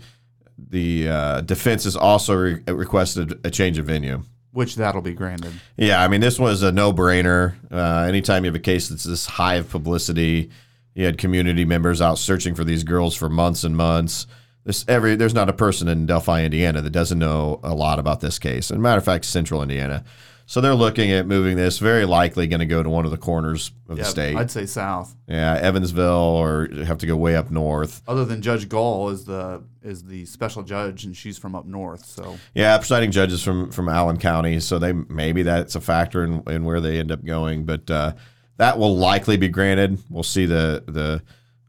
[0.57, 4.23] the uh, defense has also re- requested a change of venue.
[4.53, 5.53] Which that'll be granted.
[5.77, 7.55] Yeah, I mean, this was a no brainer.
[7.71, 10.51] Uh, anytime you have a case that's this high of publicity,
[10.95, 14.27] you had community members out searching for these girls for months and months.
[14.69, 18.21] This every there's not a person in Delphi, Indiana, that doesn't know a lot about
[18.21, 18.71] this case.
[18.71, 20.05] And matter of fact, Central Indiana.
[20.45, 21.79] So they're looking at moving this.
[21.79, 24.37] Very likely going to go to one of the corners of Yep, the state.
[24.37, 25.17] I'd say south.
[25.27, 28.03] yeah, Evansville, or have to go way up north.
[28.07, 32.05] Other than Judge Gull is the is the special judge, and she's from up north.
[32.05, 36.43] So Yeah, presiding judges from from Allen County, so they maybe that's a factor in,
[36.47, 38.13] in where they end up going, but uh,
[38.59, 39.99] that will likely be granted.
[40.11, 41.23] We'll see the the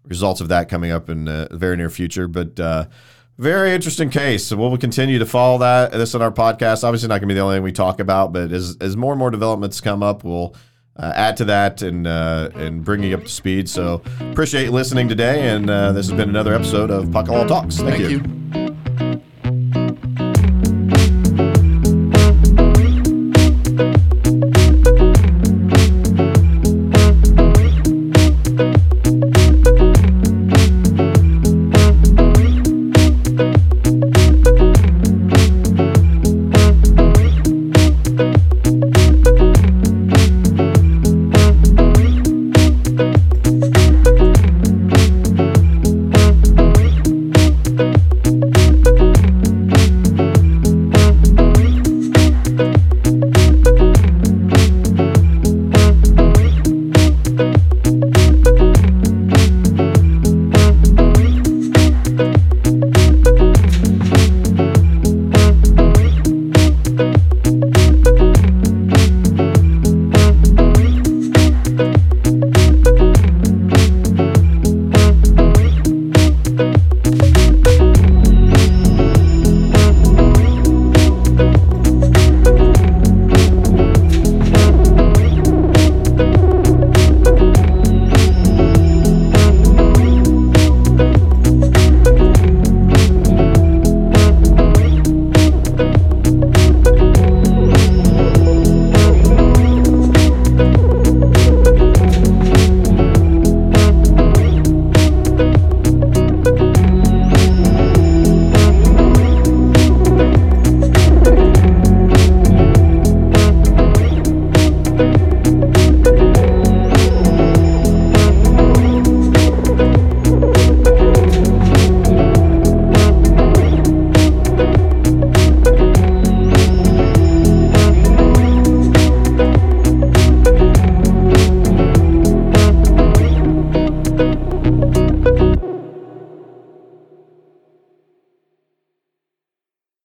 [0.04, 2.28] results of that coming up in the very near future.
[2.28, 2.86] But uh,
[3.38, 4.46] very interesting case.
[4.46, 6.84] So we'll continue to follow that this on our podcast.
[6.84, 9.14] Obviously, not going to be the only thing we talk about, but as as more
[9.14, 10.56] and more developments come up, we'll
[10.98, 13.70] uh, add to that and uh, and bring you up to speed.
[13.70, 17.78] So appreciate listening today, and uh, this has been another episode of Puck Talks.
[17.78, 18.62] Thank, Thank you.
[18.62, 18.69] you.